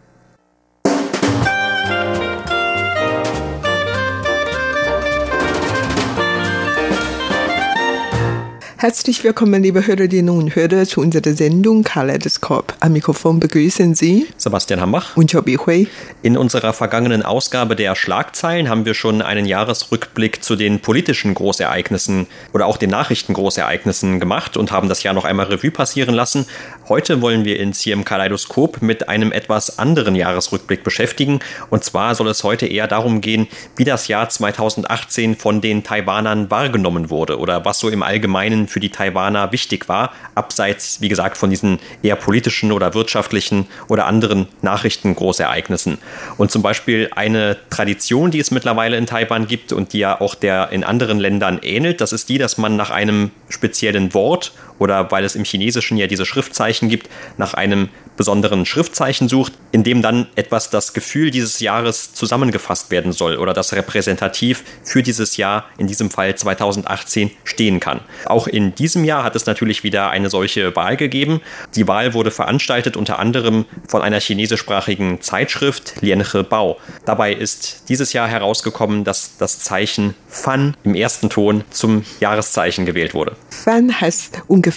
Herzlich 8.80 9.24
willkommen, 9.24 9.60
liebe 9.60 9.84
Hörerinnen 9.84 10.30
und 10.30 10.54
Hörer, 10.54 10.84
zu 10.84 11.00
unserer 11.00 11.32
Sendung 11.34 11.82
Kaleidoskop. 11.82 12.74
Am 12.78 12.92
Mikrofon 12.92 13.40
begrüßen 13.40 13.96
Sie 13.96 14.28
Sebastian 14.36 14.80
Hambach 14.80 15.16
und 15.16 15.32
Chobi 15.32 15.56
Hui. 15.56 15.88
In 16.22 16.36
unserer 16.36 16.72
vergangenen 16.72 17.24
Ausgabe 17.24 17.74
der 17.74 17.96
Schlagzeilen 17.96 18.68
haben 18.68 18.84
wir 18.84 18.94
schon 18.94 19.20
einen 19.20 19.46
Jahresrückblick 19.46 20.44
zu 20.44 20.54
den 20.54 20.78
politischen 20.78 21.34
Großereignissen 21.34 22.28
oder 22.52 22.66
auch 22.66 22.76
den 22.76 22.90
Nachrichtengroßereignissen 22.90 24.20
gemacht 24.20 24.56
und 24.56 24.70
haben 24.70 24.88
das 24.88 25.02
Jahr 25.02 25.12
noch 25.12 25.24
einmal 25.24 25.46
Revue 25.46 25.72
passieren 25.72 26.14
lassen. 26.14 26.46
Heute 26.88 27.20
wollen 27.20 27.44
wir 27.44 27.60
uns 27.60 27.80
hier 27.80 27.94
im 27.94 28.04
Kaleidoskop 28.04 28.80
mit 28.80 29.08
einem 29.08 29.32
etwas 29.32 29.80
anderen 29.80 30.14
Jahresrückblick 30.14 30.84
beschäftigen. 30.84 31.40
Und 31.70 31.82
zwar 31.82 32.14
soll 32.14 32.28
es 32.28 32.44
heute 32.44 32.66
eher 32.66 32.86
darum 32.86 33.22
gehen, 33.22 33.48
wie 33.74 33.84
das 33.84 34.06
Jahr 34.06 34.28
2018 34.28 35.34
von 35.34 35.60
den 35.60 35.82
Taiwanern 35.82 36.48
wahrgenommen 36.48 37.10
wurde 37.10 37.40
oder 37.40 37.64
was 37.64 37.80
so 37.80 37.88
im 37.88 38.04
Allgemeinen 38.04 38.67
für 38.68 38.80
die 38.80 38.90
Taiwaner 38.90 39.52
wichtig 39.52 39.88
war, 39.88 40.12
abseits, 40.34 41.00
wie 41.00 41.08
gesagt, 41.08 41.36
von 41.36 41.50
diesen 41.50 41.78
eher 42.02 42.16
politischen 42.16 42.72
oder 42.72 42.94
wirtschaftlichen 42.94 43.66
oder 43.88 44.06
anderen 44.06 44.48
Nachrichtengroßereignissen. 44.62 45.98
Und 46.36 46.50
zum 46.50 46.62
Beispiel 46.62 47.10
eine 47.14 47.56
Tradition, 47.70 48.30
die 48.30 48.40
es 48.40 48.50
mittlerweile 48.50 48.96
in 48.96 49.06
Taiwan 49.06 49.46
gibt 49.46 49.72
und 49.72 49.92
die 49.92 49.98
ja 49.98 50.20
auch 50.20 50.34
der 50.34 50.70
in 50.70 50.84
anderen 50.84 51.18
Ländern 51.18 51.58
ähnelt, 51.62 52.00
das 52.00 52.12
ist 52.12 52.28
die, 52.28 52.38
dass 52.38 52.58
man 52.58 52.76
nach 52.76 52.90
einem 52.90 53.30
speziellen 53.48 54.14
Wort 54.14 54.52
oder 54.78 55.10
weil 55.10 55.24
es 55.24 55.34
im 55.34 55.44
Chinesischen 55.44 55.96
ja 55.96 56.06
diese 56.06 56.26
Schriftzeichen 56.26 56.88
gibt, 56.88 57.08
nach 57.36 57.54
einem 57.54 57.88
besonderen 58.16 58.66
Schriftzeichen 58.66 59.28
sucht, 59.28 59.52
in 59.72 59.84
dem 59.84 60.02
dann 60.02 60.26
etwas 60.34 60.70
das 60.70 60.92
Gefühl 60.92 61.30
dieses 61.30 61.60
Jahres 61.60 62.12
zusammengefasst 62.14 62.90
werden 62.90 63.12
soll 63.12 63.36
oder 63.36 63.54
das 63.54 63.72
repräsentativ 63.72 64.64
für 64.84 65.02
dieses 65.02 65.36
Jahr, 65.36 65.64
in 65.78 65.86
diesem 65.86 66.10
Fall 66.10 66.34
2018, 66.34 67.30
stehen 67.44 67.80
kann. 67.80 68.00
Auch 68.26 68.46
in 68.46 68.74
diesem 68.74 69.04
Jahr 69.04 69.24
hat 69.24 69.36
es 69.36 69.46
natürlich 69.46 69.84
wieder 69.84 70.10
eine 70.10 70.30
solche 70.30 70.74
Wahl 70.76 70.96
gegeben. 70.96 71.40
Die 71.74 71.86
Wahl 71.86 72.14
wurde 72.14 72.30
veranstaltet 72.30 72.96
unter 72.96 73.18
anderem 73.18 73.64
von 73.86 74.02
einer 74.02 74.20
chinesischsprachigen 74.20 75.20
Zeitschrift 75.20 75.94
Lianhe 76.00 76.44
Bao. 76.48 76.78
Dabei 77.04 77.32
ist 77.32 77.88
dieses 77.88 78.12
Jahr 78.12 78.28
herausgekommen, 78.28 79.04
dass 79.04 79.36
das 79.38 79.60
Zeichen 79.60 80.14
Fan 80.26 80.76
im 80.82 80.94
ersten 80.94 81.30
Ton 81.30 81.62
zum 81.70 82.04
Jahreszeichen 82.20 82.84
gewählt 82.84 83.14
wurde. 83.14 83.36
Fan 83.50 84.00
heißt 84.00 84.42
ungefähr 84.48 84.67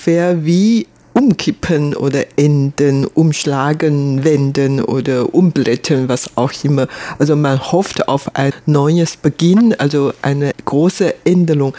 wie 0.45 0.87
umkippen 1.13 1.95
oder 1.95 2.23
enden, 2.37 3.05
umschlagen, 3.05 4.23
wenden 4.23 4.81
oder 4.81 5.33
umblättern, 5.33 6.07
was 6.09 6.37
auch 6.37 6.51
immer. 6.63 6.87
Also 7.19 7.35
man 7.35 7.59
hofft 7.71 8.07
auf 8.07 8.35
ein 8.35 8.53
neues 8.65 9.17
Beginn, 9.17 9.73
also 9.77 10.13
eine 10.21 10.51
große 10.65 11.13
Änderung. 11.25 11.75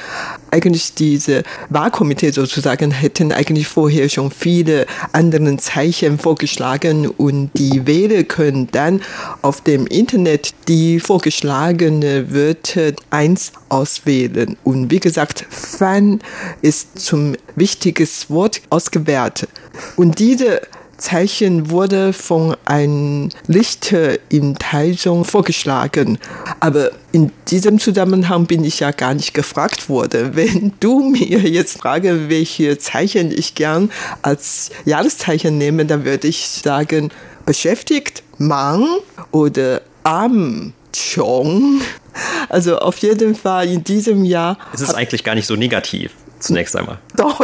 Eigentlich 0.52 0.92
diese 0.92 1.44
Wahlkomitee 1.71 2.30
sozusagen 2.30 2.90
hätten 2.90 3.32
eigentlich 3.32 3.66
vorher 3.66 4.11
schon 4.11 4.30
viele 4.30 4.85
andere 5.12 5.56
Zeichen 5.56 6.18
vorgeschlagen 6.18 7.06
und 7.09 7.50
die 7.54 7.87
Wähler 7.87 8.23
können 8.25 8.68
dann 8.71 9.00
auf 9.40 9.62
dem 9.62 9.87
Internet 9.87 10.52
die 10.68 11.00
vorgeschlagene 11.00 12.35
Wörter 12.35 12.92
eins 13.09 13.52
auswählen. 13.71 14.59
Und 14.62 14.90
wie 14.90 15.00
gesagt, 15.00 15.47
Fan 15.49 16.21
ist 16.61 16.99
zum 16.99 17.35
wichtiges 17.56 18.28
Wort 18.28 18.61
ausgewählt. 18.68 19.49
Und 19.97 20.18
diese 20.18 20.61
Zeichen 21.02 21.71
wurde 21.71 22.12
von 22.12 22.56
einem 22.64 23.28
Lichter 23.49 24.18
in 24.28 24.54
Taichung 24.54 25.25
vorgeschlagen. 25.25 26.18
Aber 26.61 26.92
in 27.11 27.32
diesem 27.49 27.80
Zusammenhang 27.80 28.47
bin 28.47 28.64
ich 28.64 28.80
ja 28.80 28.92
gar 28.92 29.12
nicht 29.12 29.35
gefragt 29.35 29.88
worden. 29.88 30.30
Wenn 30.35 30.73
du 30.78 31.00
mir 31.11 31.40
jetzt 31.40 31.78
fragst, 31.78 32.28
welche 32.28 32.78
Zeichen 32.78 33.32
ich 33.32 33.54
gern 33.54 33.90
als 34.23 34.71
Jahreszeichen 34.85 35.59
nehme, 35.59 35.85
dann 35.85 36.04
würde 36.04 36.28
ich 36.28 36.47
sagen, 36.47 37.11
beschäftigt, 37.44 38.23
Mang 38.38 38.87
oder 39.32 39.82
Am, 40.04 40.73
Chong. 40.94 41.80
Also 42.49 42.78
auf 42.78 42.99
jeden 42.99 43.35
Fall 43.35 43.68
in 43.68 43.82
diesem 43.82 44.25
Jahr. 44.25 44.56
Es 44.73 44.80
ist 44.80 44.94
eigentlich 44.94 45.25
gar 45.25 45.35
nicht 45.35 45.47
so 45.47 45.56
negativ 45.56 46.12
zunächst 46.42 46.76
einmal. 46.76 46.99
Doch, 47.16 47.40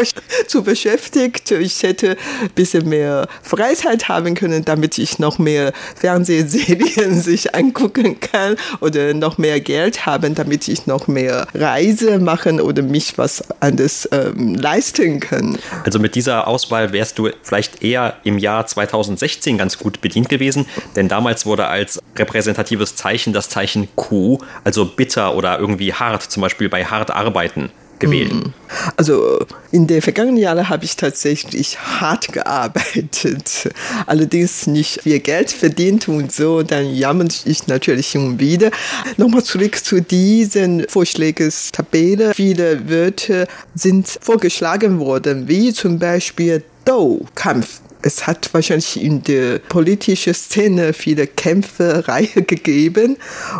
zu 0.47 0.63
beschäftigt. 0.63 1.51
Ich 1.51 1.83
hätte 1.83 2.17
ein 2.43 2.51
bisschen 2.55 2.89
mehr 2.89 3.29
Freizeit 3.43 4.09
haben 4.09 4.35
können, 4.35 4.65
damit 4.65 4.99
ich 4.99 5.19
noch 5.19 5.39
mehr 5.39 5.73
Fernsehserien 5.97 7.21
sich 7.21 7.55
angucken 7.55 8.21
kann 8.21 8.57
oder 8.81 9.15
noch 9.15 9.39
mehr 9.39 9.61
Geld 9.61 10.07
haben, 10.07 10.35
damit 10.35 10.69
ich 10.69 10.87
noch 10.87 11.09
mehr 11.09 11.47
Reise 11.55 12.19
machen 12.19 12.61
oder 12.61 12.83
mich 12.83 13.19
was 13.19 13.45
anderes 13.61 14.09
ähm, 14.13 14.55
leisten 14.55 15.21
kann. 15.21 15.59
Also 15.85 15.99
mit 15.99 16.15
dieser 16.15 16.47
Auswahl 16.47 16.93
wärst 16.93 17.19
du 17.19 17.31
vielleicht 17.43 17.83
eher 17.83 18.17
im 18.25 18.39
Jahr 18.39 18.67
2016 18.67 19.59
ganz 19.59 19.79
gut 19.79 20.01
bedient 20.01 20.29
gewesen, 20.29 20.67
denn 20.97 21.09
damals 21.09 21.47
wurde 21.47 21.67
als 21.67 22.01
repräsentatives 22.17 22.97
Zeichen 22.97 23.33
das 23.33 23.49
Zeichen 23.49 23.89
Q, 23.97 24.39
also 24.65 24.85
bitter 24.85 25.35
oder 25.35 25.59
irgendwie 25.59 25.93
hart, 25.93 26.23
zum 26.23 26.43
Beispiel 26.43 26.69
bei 26.69 26.85
hart 26.85 27.11
arbeiten, 27.11 27.71
gewählt. 27.99 28.33
Mhm. 28.33 28.53
Also 28.97 29.39
in 29.73 29.87
den 29.87 30.03
vergangenen 30.03 30.39
Jahren 30.39 30.69
habe 30.69 30.85
ich 30.85 30.97
tatsächlich 30.97 31.79
hart 31.79 32.33
gearbeitet, 32.33 33.71
allerdings 34.07 34.67
nicht 34.67 35.03
viel 35.03 35.19
Geld 35.21 35.51
verdient 35.51 36.09
und 36.09 36.33
so, 36.33 36.63
dann 36.63 36.95
jammere 36.95 37.29
ich 37.45 37.67
natürlich 37.67 38.11
schon 38.11 38.39
wieder. 38.39 38.71
Nochmal 39.17 39.43
zurück 39.43 39.83
zu 39.83 40.01
diesen 40.01 40.87
Vorschlägestabelle. 40.89 42.35
Viele 42.35 42.89
Wörter 42.89 43.47
sind 43.75 44.09
vorgeschlagen 44.21 45.01
worden, 45.01 45.49
wie 45.49 45.73
zum 45.73 45.99
Beispiel 45.99 46.63
Dou, 46.85 47.27
Kampf 47.35 47.81
es 48.03 48.27
hat 48.27 48.53
wahrscheinlich 48.53 49.03
in 49.03 49.23
der 49.23 49.59
politischen 49.59 50.35
Szene 50.35 50.93
viele 50.93 51.27
Kämpfe, 51.27 52.07
Reihe 52.09 52.43
gegeben 52.43 53.17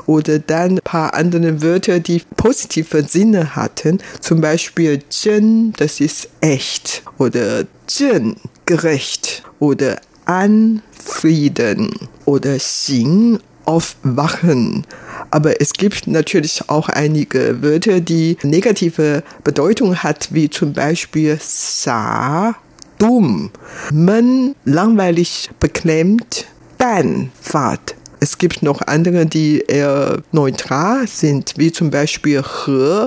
oder 0.07 0.39
dann 0.39 0.77
ein 0.77 0.81
paar 0.85 1.15
andere 1.15 1.63
Wörter, 1.63 2.01
die 2.01 2.23
positive 2.37 3.05
Sinne 3.05 3.57
hatten. 3.57 3.99
Zum 4.21 4.41
Beispiel 4.41 5.03
Zhen, 5.09 5.73
das 5.77 6.01
ist 6.01 6.29
echt 6.41 7.03
oder 7.19 7.65
Zhen, 7.87 8.37
gerecht 8.67 9.43
oder 9.59 10.01
An, 10.25 10.83
Frieden 11.05 12.09
oder 12.25 12.59
Xing, 12.59 13.41
aufwachen. 13.65 14.87
Aber 15.31 15.61
es 15.61 15.75
gibt 15.75 16.07
natürlich 16.07 16.69
auch 16.69 16.89
einige 16.89 17.63
Wörter, 17.63 18.01
die 18.01 18.39
negative 18.43 19.23
Bedeutung 19.45 19.97
hat, 19.97 20.29
wie 20.33 20.49
zum 20.49 20.73
Beispiel 20.73 21.39
Sa, 21.41 22.55
dumm, 22.99 23.51
man 23.93 24.55
langweilig, 24.65 25.51
beklemmt, 25.61 26.47
dann 26.79 27.31
Fahrt. 27.41 27.95
Es 28.21 28.39
gibt 28.39 28.63
noch 28.63 28.83
andere, 28.83 29.27
die 29.27 29.63
eher 29.69 30.19
neutral 30.33 31.07
sind, 31.07 31.55
wie 31.57 31.71
zum 31.71 31.91
Beispiel 31.91 32.43
He. 32.43 33.07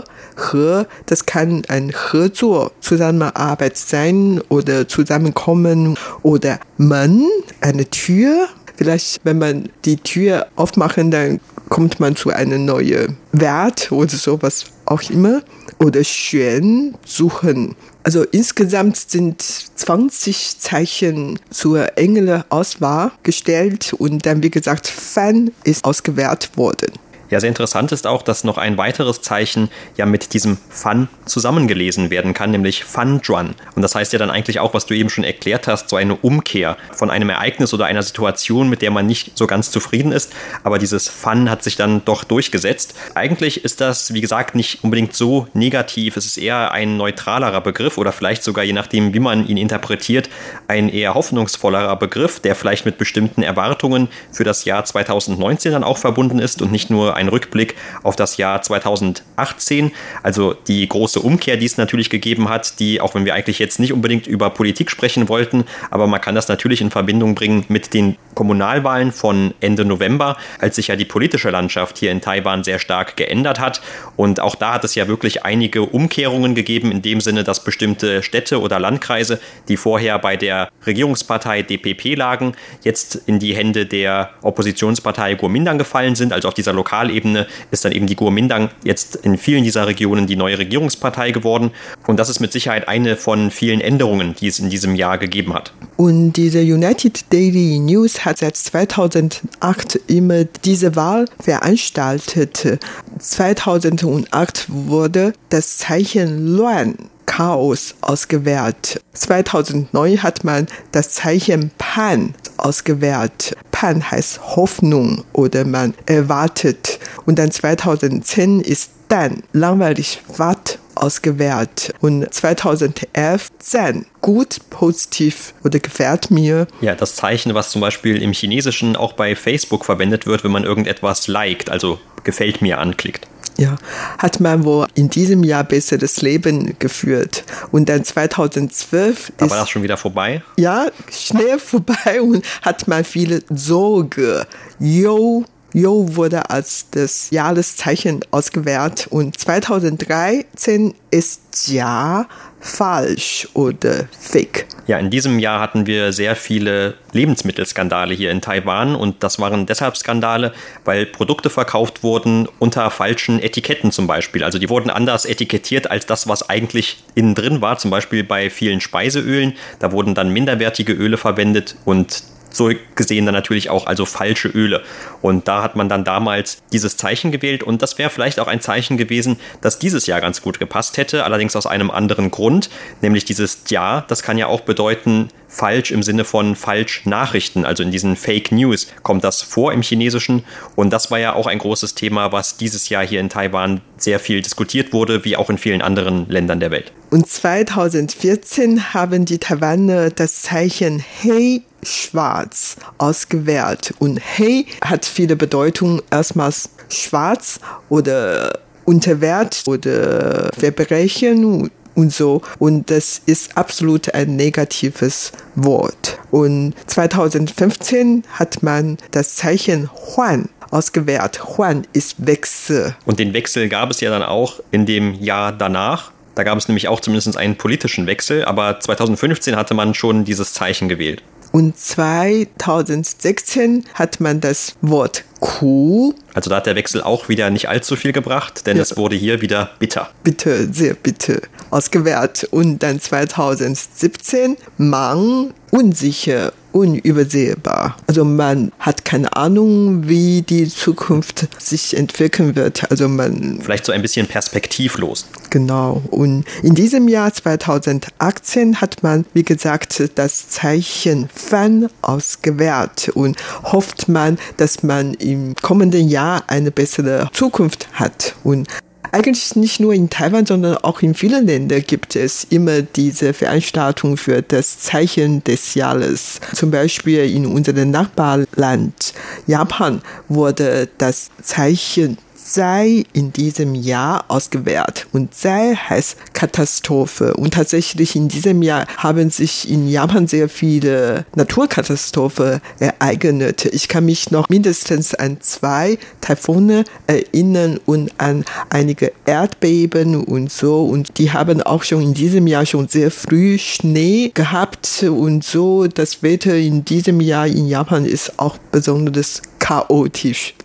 He, 0.52 0.84
das 1.06 1.26
kann 1.26 1.64
ein 1.68 1.92
Hezuo, 2.12 2.72
Zusammenarbeit 2.80 3.78
sein 3.78 4.42
oder 4.48 4.88
Zusammenkommen 4.88 5.98
oder 6.24 6.60
Men, 6.78 7.28
eine 7.60 7.90
Tür. 7.90 8.48
Vielleicht, 8.78 9.20
wenn 9.26 9.38
man 9.38 9.70
die 9.84 9.98
Tür 9.98 10.48
aufmachen, 10.56 11.12
dann 11.12 11.42
kommt 11.68 12.00
man 12.00 12.16
zu 12.16 12.30
einem 12.30 12.66
neuen 12.66 13.18
Wert 13.34 13.92
oder 13.92 14.10
sowas 14.10 14.66
auch 14.86 15.02
immer. 15.10 15.42
Oder 15.80 16.02
Xuan, 16.02 16.96
suchen. 17.06 17.76
Also 18.04 18.24
insgesamt 18.24 18.98
sind 18.98 19.42
20 19.42 20.60
Zeichen 20.60 21.40
zur 21.52 21.98
Engelauswahl 21.98 23.12
gestellt 23.24 23.94
und 23.94 24.26
dann, 24.26 24.42
wie 24.42 24.50
gesagt, 24.50 24.88
Fan 24.88 25.52
ist 25.64 25.86
ausgewählt 25.86 26.50
worden. 26.56 26.92
Ja, 27.32 27.40
sehr 27.40 27.48
interessant 27.48 27.94
ist 27.94 28.06
auch, 28.08 28.24
dass 28.24 28.44
noch 28.44 28.58
ein 28.58 28.78
weiteres 28.78 29.22
Zeichen 29.22 29.70
ja 29.96 30.06
mit 30.06 30.34
diesem 30.34 30.58
Fan 30.70 31.08
zusammengelesen 31.26 32.10
werden 32.10 32.34
kann, 32.34 32.52
nämlich 32.52 32.84
Fan 32.84 33.22
Juan. 33.24 33.56
Und 33.74 33.84
das 33.84 33.96
heißt 33.96 34.12
ja 34.12 34.20
dann 34.20 34.30
eigentlich 34.30 34.60
auch, 34.60 34.74
was 34.74 34.86
du 34.86 34.96
eben 34.96 35.10
schon 35.10 35.24
erklärt 35.24 35.66
hast, 35.66 35.88
so 35.88 35.96
eine 35.96 36.16
Umkehr 36.18 36.76
von 36.92 37.10
einem 37.10 37.30
Ereignis 37.30 37.74
oder 37.74 37.86
einer 37.86 38.04
Situation, 38.04 38.70
mit 38.70 38.82
der 38.82 38.92
man 38.92 39.08
nicht 39.08 39.38
so 39.38 39.48
ganz 39.48 39.72
zufrieden 39.72 40.12
ist. 40.12 40.34
Aber 40.66 40.78
dieses 40.78 41.08
Fan 41.08 41.50
hat 41.50 41.64
sich 41.64 41.78
dann 41.78 42.04
doch 42.04 42.26
durchgesetzt. 42.26 42.96
Eigentlich 43.16 43.64
ist 43.64 43.80
das, 43.80 44.14
wie 44.14 44.20
gesagt, 44.20 44.54
nicht 44.54 44.84
unbedingt 44.84 45.16
so 45.16 45.48
negativ. 45.54 46.18
Es 46.18 46.26
ist 46.26 46.38
eher 46.38 46.74
ein 46.74 46.98
neutralerer 46.98 47.62
Begriff 47.62 47.98
oder 47.98 48.12
vielleicht 48.12 48.44
sogar, 48.44 48.66
je 48.66 48.74
nachdem, 48.74 49.14
wie 49.14 49.20
man 49.22 49.48
ihn 49.48 49.56
interpretiert, 49.56 50.30
ein 50.68 50.90
eher 50.90 51.14
hoffnungsvollerer 51.14 51.96
Begriff, 51.96 52.42
der 52.42 52.56
vielleicht 52.56 52.86
mit 52.86 52.98
bestimmten 52.98 53.42
Erwartungen 53.42 54.10
für 54.34 54.44
das 54.44 54.66
Jahr 54.66 54.84
2019 54.84 55.72
dann 55.72 55.86
auch 55.86 55.98
verbunden 55.98 56.40
ist 56.40 56.62
und 56.62 56.74
nicht 56.74 56.90
nur 56.90 57.16
ein 57.16 57.21
Rückblick 57.30 57.76
auf 58.04 58.16
das 58.16 58.38
Jahr 58.38 58.62
2018. 58.62 59.92
Also 60.24 60.54
die 60.54 60.88
große 60.88 61.20
Umkehr, 61.20 61.58
die 61.58 61.66
es 61.66 61.78
natürlich 61.78 62.10
gegeben 62.10 62.50
hat, 62.50 62.80
die, 62.80 63.02
auch 63.02 63.16
wenn 63.16 63.26
wir 63.26 63.34
eigentlich 63.34 63.60
jetzt 63.60 63.80
nicht 63.80 63.94
unbedingt 63.94 64.28
über 64.28 64.50
Politik 64.50 64.92
sprechen 64.92 65.30
wollten, 65.30 65.66
aber 65.90 66.08
man 66.08 66.22
kann 66.22 66.36
das 66.36 66.48
natürlich 66.48 66.82
in 66.82 66.92
Verbindung 66.92 67.36
bringen 67.36 67.66
mit 67.68 67.94
den 67.94 68.18
Kommunalwahlen 68.36 69.12
von 69.12 69.54
Ende 69.60 69.86
November, 69.86 70.38
als 70.60 70.76
sich 70.76 70.88
ja 70.88 70.96
die 70.96 71.06
politische 71.06 71.50
Landschaft 71.50 71.98
hier 71.98 72.12
in 72.12 72.22
Taiwan 72.22 72.64
sehr 72.64 72.80
stark 72.80 73.18
geändert 73.18 73.60
hat. 73.60 73.82
Und 74.16 74.40
auch 74.40 74.56
da 74.56 74.74
hat 74.74 74.84
es 74.84 74.96
ja 74.96 75.08
wirklich 75.08 75.44
einige 75.44 75.84
Umkehrungen 75.84 76.56
gegeben, 76.56 76.92
in 76.92 77.02
dem 77.02 77.22
Sinne, 77.22 77.44
dass 77.44 77.64
bestimmte 77.64 78.24
Städte 78.24 78.62
oder 78.62 78.80
Landkreise, 78.80 79.40
die 79.68 79.78
vorher 79.78 80.20
bei 80.20 80.38
der 80.38 80.70
Regierungspartei 80.86 81.62
DPP 81.62 82.16
lagen, 82.16 82.54
jetzt 82.84 83.16
in 83.26 83.40
die 83.40 83.56
Hände 83.56 83.86
der 83.86 84.32
Oppositionspartei 84.42 85.36
Kuomintang 85.36 85.78
gefallen 85.78 86.16
sind. 86.16 86.34
Also 86.34 86.48
auf 86.48 86.54
dieser 86.54 86.74
Lokalebene 87.12 87.48
ist 87.72 87.86
dann 87.86 87.92
eben 87.92 88.08
die 88.08 88.16
Kuomintang 88.16 88.70
jetzt 88.84 89.18
in 89.18 89.38
vielen 89.38 89.64
dieser 89.64 89.88
Regionen 89.88 90.28
die 90.28 90.36
neue 90.36 90.58
Regierungspartei 90.58 91.32
geworden. 91.32 91.72
Und 92.08 92.18
das 92.18 92.30
ist 92.30 92.40
mit 92.40 92.52
Sicherheit 92.52 92.88
eine 92.88 93.18
von 93.18 93.52
vielen 93.52 93.82
Änderungen, 93.82 94.36
die 94.40 94.48
es 94.48 94.60
in 94.60 94.70
diesem 94.70 94.96
Jahr 94.96 95.18
gegeben 95.18 95.54
hat. 95.54 95.74
Und 95.98 96.34
diese 96.34 96.62
United 96.62 97.26
Daily 97.32 97.80
News 97.80 98.26
hat 98.26 98.40
seit 98.40 98.56
2008 98.56 100.00
immer 100.08 100.46
diese 100.46 100.96
Wahl 100.96 101.26
veranstaltet. 101.40 102.80
2008 103.20 104.66
wurde 104.68 105.34
das 105.50 105.78
Zeichen 105.78 106.56
Luan 106.56 106.96
Chaos 107.26 107.96
ausgewählt. 108.02 109.00
2009 109.14 110.22
hat 110.22 110.44
man 110.44 110.68
das 110.92 111.12
Zeichen 111.12 111.72
Pan 111.78 112.34
ausgewählt. 112.58 113.56
Pan 113.72 114.12
heißt 114.12 114.56
Hoffnung 114.56 115.24
oder 115.32 115.66
man 115.66 115.94
erwartet. 116.06 117.00
Und 117.26 117.40
dann 117.40 117.52
2010 117.52 118.62
ist 118.62 118.92
dann 119.08 119.44
langweilig 119.54 120.22
Watt 120.38 120.80
ausgewählt. 120.96 121.94
Und 122.02 122.34
2011 122.34 123.52
Zen, 123.60 124.06
gut, 124.22 124.60
positiv 124.70 125.54
oder 125.64 125.80
gefällt 125.80 126.32
mir. 126.32 126.68
Ja, 126.82 126.96
das 126.96 127.16
Zeichen, 127.16 127.54
was 127.54 127.72
zum 127.72 127.82
Beispiel 127.82 128.22
im 128.22 128.34
Chinesischen 128.34 128.96
auch 128.96 129.14
bei 129.14 129.36
Facebook 129.36 129.86
verwendet 129.86 130.26
wird, 130.26 130.44
wenn 130.44 130.52
man 130.52 130.64
irgendetwas 130.64 131.28
liked, 131.28 131.70
also 131.70 132.00
gefällt 132.24 132.62
mir 132.62 132.80
anklickt 132.80 133.28
ja, 133.62 133.78
hat 134.18 134.40
man 134.40 134.64
wohl 134.64 134.88
in 134.96 135.10
diesem 135.10 135.44
Jahr 135.44 135.64
besseres 135.64 136.22
Leben 136.22 136.76
geführt. 136.80 137.44
Und 137.72 137.90
dann 137.90 138.04
2012 138.04 139.34
da 139.38 139.50
war 139.50 139.58
das 139.58 139.70
schon 139.70 139.84
wieder 139.84 139.98
vorbei? 139.98 140.42
Ja, 140.58 140.88
schnell 141.12 141.60
vorbei 141.60 142.22
und 142.22 142.44
hat 142.62 142.88
man 142.88 143.04
viele 143.04 143.44
Sorge. 143.50 144.48
Yo, 144.80 145.46
Yo 145.74 146.16
wurde 146.16 146.50
als 146.50 146.88
das 146.92 147.30
Jahreszeichen 147.32 148.20
ausgewählt 148.32 149.08
und 149.10 149.40
2013 149.40 150.94
ist 151.12 151.70
Ja 151.70 152.28
falsch 152.60 153.48
oder 153.54 154.08
fake. 154.20 154.68
Ja, 154.86 155.00
in 155.00 155.10
diesem 155.10 155.40
Jahr 155.40 155.60
hatten 155.60 155.88
wir 155.88 156.14
sehr 156.14 156.36
viele 156.36 156.96
Lebensmittelskandale 157.14 158.14
hier 158.14 158.32
in 158.32 158.42
Taiwan 158.42 158.96
und 158.96 159.24
das 159.24 159.40
waren 159.40 159.66
deshalb 159.66 159.98
Skandale, 159.98 160.54
weil 160.84 161.06
Produkte 161.06 161.50
verkauft 161.50 162.04
wurden 162.04 162.48
unter 162.60 162.92
falschen 162.92 163.42
Etiketten 163.42 163.92
zum 163.92 164.08
Beispiel. 164.08 164.44
Also 164.44 164.60
die 164.60 164.70
wurden 164.70 164.90
anders 164.90 165.26
etikettiert 165.26 165.90
als 165.90 166.06
das, 166.06 166.28
was 166.28 166.50
eigentlich 166.50 167.04
innen 167.16 167.34
drin 167.34 167.62
war. 167.62 167.78
Zum 167.78 167.92
Beispiel 167.92 168.24
bei 168.24 168.50
vielen 168.50 168.82
Speiseölen. 168.82 169.54
Da 169.80 169.92
wurden 169.92 170.14
dann 170.16 170.32
minderwertige 170.32 170.94
Öle 170.94 171.18
verwendet 171.18 171.76
und 171.86 172.24
so 172.52 172.72
gesehen 172.96 173.26
dann 173.26 173.34
natürlich 173.34 173.70
auch 173.70 173.88
also 173.88 174.06
falsche 174.06 174.50
Öle. 174.50 174.84
Und 175.22 175.48
da 175.48 175.64
hat 175.64 175.76
man 175.76 175.90
dann 175.90 176.04
damals 176.04 176.62
dieses 176.72 176.98
Zeichen 176.98 177.32
gewählt 177.32 177.64
und 177.64 177.82
das 177.82 177.98
wäre 177.98 178.10
vielleicht 178.10 178.40
auch 178.40 178.48
ein 178.48 178.62
Zeichen 178.62 178.98
gewesen, 178.98 179.40
das 179.62 179.80
dieses 179.80 180.08
Jahr 180.08 180.22
ganz 180.22 180.42
gut 180.42 180.60
gepasst 180.60 180.98
hätte, 180.98 181.24
allerdings 181.24 181.56
aus 181.56 181.66
einem 181.66 181.92
anderen 181.92 182.32
Grund, 182.32 182.70
nämlich 183.02 183.26
dieses 183.26 183.64
Ja, 183.70 184.06
das 184.08 184.24
kann 184.24 184.38
ja 184.38 184.48
auch 184.48 184.62
bedeuten 184.62 185.30
falsch 185.52 185.92
im 185.92 186.02
Sinne 186.02 186.24
von 186.24 186.56
falsch 186.56 187.06
Nachrichten, 187.06 187.66
also 187.66 187.84
in 187.84 187.92
diesen 187.92 188.16
Fake 188.16 188.52
News 188.52 188.88
kommt 189.04 189.24
das 189.24 189.42
vor 189.42 189.74
im 189.74 189.82
Chinesischen 189.82 190.44
und 190.76 190.92
das 190.92 191.12
war 191.12 191.20
ja 191.20 191.34
auch 191.34 191.46
ein 191.46 191.60
großes 191.60 191.94
Thema, 191.94 192.32
was 192.32 192.58
dieses 192.58 192.88
Jahr 192.90 193.06
hier 193.06 193.20
in 193.20 193.30
Taiwan 193.30 193.82
sehr 193.98 194.20
viel 194.20 194.42
diskutiert 194.42 194.94
wurde, 194.94 195.26
wie 195.26 195.36
auch 195.36 195.50
in 195.50 195.58
vielen 195.58 195.82
anderen 195.82 196.28
Ländern 196.30 196.60
der 196.62 196.72
Welt. 196.72 196.94
Und 197.10 197.28
2014 197.28 198.94
haben 198.94 199.26
die 199.26 199.40
Taiwaner 199.40 200.10
das 200.10 200.42
Zeichen 200.44 201.04
Hey 201.22 201.64
schwarz 201.84 202.78
ausgewählt. 202.98 203.94
Und 204.00 204.20
Hey 204.20 204.68
hat 204.84 205.06
viele 205.06 205.36
Bedeutungen. 205.36 206.02
Erstmals 206.12 206.70
schwarz 206.90 207.60
oder 207.90 208.60
Unterwert 208.86 209.64
oder 209.68 210.50
Verbrechen 210.58 211.70
und 211.96 212.14
so. 212.14 212.42
Und 212.60 212.90
das 212.90 213.22
ist 213.26 213.58
absolut 213.58 214.14
ein 214.14 214.36
negatives 214.36 215.32
Wort. 215.56 216.20
Und 216.32 216.74
2015 216.88 218.24
hat 218.32 218.64
man 218.64 218.98
das 219.12 219.36
Zeichen 219.36 219.90
Huan 219.92 220.50
ausgewählt. 220.72 221.58
Huan 221.58 221.86
ist 221.94 222.26
Wechsel. 222.26 222.96
Und 223.06 223.20
den 223.20 223.34
Wechsel 223.34 223.70
gab 223.70 223.92
es 223.92 224.00
ja 224.00 224.10
dann 224.10 224.24
auch 224.24 224.60
in 224.72 224.86
dem 224.86 225.14
Jahr 225.16 225.52
danach. 225.52 226.12
Da 226.36 226.44
gab 226.44 226.58
es 226.58 226.68
nämlich 226.68 226.88
auch 226.88 227.02
zumindest 227.02 227.36
einen 227.36 227.58
politischen 227.58 228.08
Wechsel, 228.08 228.46
aber 228.46 228.80
2015 228.80 229.56
hatte 229.58 229.74
man 229.74 229.94
schon 229.94 230.24
dieses 230.24 230.54
Zeichen 230.54 230.88
gewählt. 230.88 231.22
Und 231.52 231.78
2016 231.78 233.86
hat 233.94 234.22
man 234.22 234.40
das 234.40 234.76
Wort 234.82 235.26
Kuh. 235.42 236.14
Also 236.36 236.50
da 236.50 236.58
hat 236.58 236.68
der 236.68 236.76
Wechsel 236.76 237.02
auch 237.02 237.28
wieder 237.28 237.50
nicht 237.50 237.68
allzu 237.68 237.96
viel 237.96 238.14
gebracht, 238.14 238.66
denn 238.68 238.78
ja. 238.78 238.84
es 238.84 238.96
wurde 238.96 239.16
hier 239.16 239.42
wieder 239.42 239.72
bitter. 239.80 240.10
Bitter, 240.24 240.72
sehr 240.72 240.94
bitter 240.94 241.42
ausgewählt. 241.72 242.48
Und 242.52 242.84
dann 242.84 243.02
2017 243.02 244.56
Mang, 244.78 245.54
unsicher, 245.72 246.54
unübersehbar. 246.72 247.98
Also 248.08 248.24
man 248.24 248.72
hat 248.80 249.06
keine 249.06 249.36
Ahnung, 249.36 250.08
wie 250.08 250.42
die 250.42 250.68
Zukunft 250.68 251.48
sich 251.62 251.98
entwickeln 251.98 252.56
wird. 252.56 252.90
Also 252.90 253.08
man 253.08 253.60
vielleicht 253.62 253.86
so 253.86 253.92
ein 253.92 254.02
bisschen 254.02 254.28
perspektivlos. 254.28 255.28
Genau. 255.50 256.02
Und 256.12 256.46
in 256.64 256.76
diesem 256.76 257.08
Jahr 257.08 257.34
2018 257.34 258.80
hat 258.80 259.04
man, 259.04 259.26
wie 259.34 259.44
gesagt, 259.44 260.12
das 260.16 260.50
Zeichen 260.50 261.30
Fan 261.34 261.90
ausgewählt 262.02 263.12
und 263.14 263.38
hofft 263.64 264.08
man, 264.08 264.38
dass 264.58 264.84
man 264.84 265.14
im 265.32 265.56
kommenden 265.62 266.08
Jahr 266.10 266.44
eine 266.48 266.72
bessere 266.72 267.30
Zukunft 267.34 267.88
hat. 267.94 268.36
Und 268.44 268.68
eigentlich 269.12 269.56
nicht 269.56 269.80
nur 269.80 269.94
in 269.94 270.10
Taiwan, 270.10 270.46
sondern 270.46 270.78
auch 270.78 271.02
in 271.02 271.14
vielen 271.14 271.46
Ländern 271.46 271.84
gibt 271.86 272.16
es 272.16 272.46
immer 272.46 272.82
diese 272.82 273.34
Veranstaltung 273.34 274.16
für 274.18 274.42
das 274.42 274.80
Zeichen 274.80 275.44
des 275.44 275.76
Jahres. 275.76 276.40
Zum 276.54 276.72
Beispiel 276.72 277.30
in 277.30 277.46
unserem 277.46 277.92
Nachbarland 277.92 279.14
Japan 279.48 280.02
wurde 280.30 280.88
das 280.98 281.30
Zeichen 281.42 282.18
sei 282.44 283.04
in 283.14 283.32
diesem 283.34 283.76
Jahr 283.76 284.26
ausgewählt. 284.28 285.08
Und 285.12 285.34
sei 285.36 285.76
heißt 285.76 286.18
Katastrophe. 286.34 287.34
Und 287.34 287.54
tatsächlich 287.54 288.16
in 288.16 288.28
diesem 288.28 288.62
Jahr 288.62 288.88
haben 288.98 289.30
sich 289.30 289.70
in 289.70 289.88
Japan 289.88 290.28
sehr 290.28 290.50
viele 290.50 291.26
Naturkatastrophen 291.36 292.62
ereignet. 292.80 293.66
Ich 293.66 293.88
kann 293.88 294.06
mich 294.06 294.32
noch 294.32 294.50
mindestens 294.50 295.14
an 295.14 295.38
zwei 295.42 295.98
Taifune 296.22 296.84
erinnern 297.08 297.80
und 297.86 298.12
an 298.18 298.46
einige 298.70 299.12
Erdbeben 299.26 300.24
und 300.24 300.52
so. 300.52 300.86
Und 300.86 301.18
die 301.18 301.32
haben 301.32 301.62
auch 301.62 301.84
schon 301.84 302.02
in 302.02 302.14
diesem 302.14 302.48
Jahr 302.48 302.66
schon 302.66 302.88
sehr 302.88 303.12
früh 303.12 303.58
Schnee 303.58 304.32
gehabt 304.34 305.04
und 305.04 305.44
so. 305.44 305.88
Das 305.88 306.24
Wetter 306.24 306.56
in 306.56 306.86
diesem 306.86 307.22
Jahr 307.22 307.48
in 307.48 307.68
Japan 307.68 308.06
ist 308.06 308.40
auch 308.40 308.58
besonders 308.72 309.42
chaotisch. 309.60 310.56